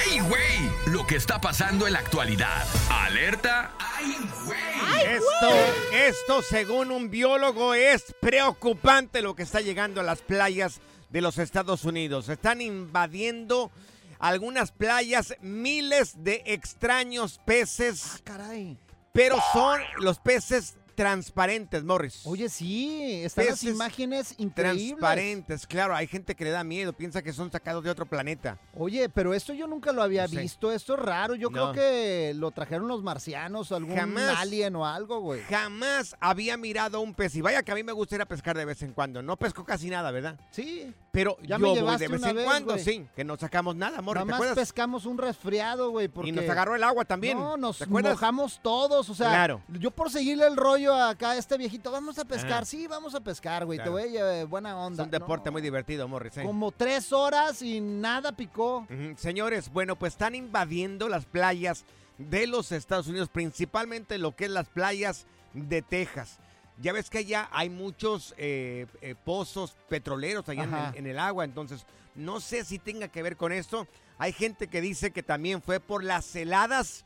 [0.10, 0.94] ¡Ay, güey!
[0.94, 2.66] Lo que está pasando en la actualidad.
[2.90, 3.74] Alerta.
[3.80, 5.16] ¡Ay, güey!
[5.16, 5.50] Esto,
[5.92, 10.80] esto, según un biólogo, es preocupante lo que está llegando a las playas
[11.10, 12.30] de los Estados Unidos.
[12.30, 13.72] Están invadiendo
[14.20, 18.22] algunas playas miles de extraños peces.
[18.24, 18.78] Caray.
[19.14, 22.22] Pero son los peces transparentes, Morris.
[22.26, 24.98] Oye, sí, están las imágenes increíbles.
[24.98, 25.96] Transparentes, claro.
[25.96, 28.58] Hay gente que le da miedo, piensa que son sacados de otro planeta.
[28.76, 30.42] Oye, pero esto yo nunca lo había No sé.
[30.42, 31.36] visto, esto es raro.
[31.36, 31.72] Yo No.
[31.72, 34.38] creo que lo trajeron los marcianos, algún Jamás.
[34.40, 35.42] alien o algo, güey.
[35.44, 37.36] Jamás había mirado un pez.
[37.36, 39.22] Y vaya que a mí me gusta ir a pescar de vez en cuando.
[39.22, 40.40] No pesco casi nada, ¿verdad?
[40.50, 40.92] Sí.
[41.12, 43.08] Pero Ya yo me voy de vez en vez, cuando, sí.
[43.16, 43.98] Que no sacamos nada.
[44.00, 46.30] ¿Te Nada más pescamos un resfriado, güey, porque...
[46.30, 47.38] Y nos agarró el agua también.
[47.38, 49.62] No, nos mojamos todos, o sea, Claro.
[49.68, 52.66] yo por seguirle el rollo acá este viejito, vamos a pescar, Ah.
[52.66, 53.92] sí, vamos a pescar, güey, Claro.
[53.92, 55.04] te voy a llevar buena Es onda.
[55.04, 56.38] un deporte muy divertido, Morris.
[56.38, 56.44] ¿eh?
[56.44, 58.88] Como tres horas y nada picó.
[59.18, 61.84] Señores, bueno, pues están invadiendo las playas
[62.18, 66.38] de los Estados Unidos, principalmente lo que es las playas de Texas.
[66.80, 70.90] Ya ves que allá hay muchos eh, eh, pozos petroleros allá en Ajá.
[70.90, 71.86] el, en el agua, entonces
[72.16, 73.88] no sé si tenga que ver con esto.
[74.20, 77.06] Hay gente que dice que también fue por las heladas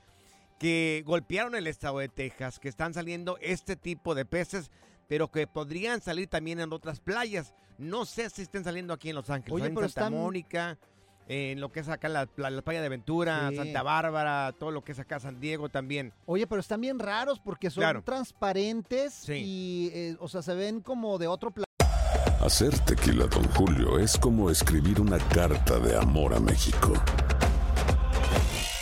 [0.62, 4.70] que golpearon el estado de Texas, que están saliendo este tipo de peces,
[5.08, 7.56] pero que podrían salir también en otras playas.
[7.80, 10.78] No sé si estén saliendo aquí en Los Ángeles, Oye, en pero Santa están- Mónica,
[11.28, 13.56] en lo que es acá la, la- la playa de Ventura, Sí.
[13.56, 16.14] Santa Bárbara, todo lo que es acá San Diego también.
[16.28, 18.04] Oye, pero están bien raros porque son Claro.
[18.04, 21.72] transparentes y, eh, o sea, se ven como de otro planeta.
[22.46, 26.94] Hacer tequila, Don Julio, es como escribir una carta de amor a México.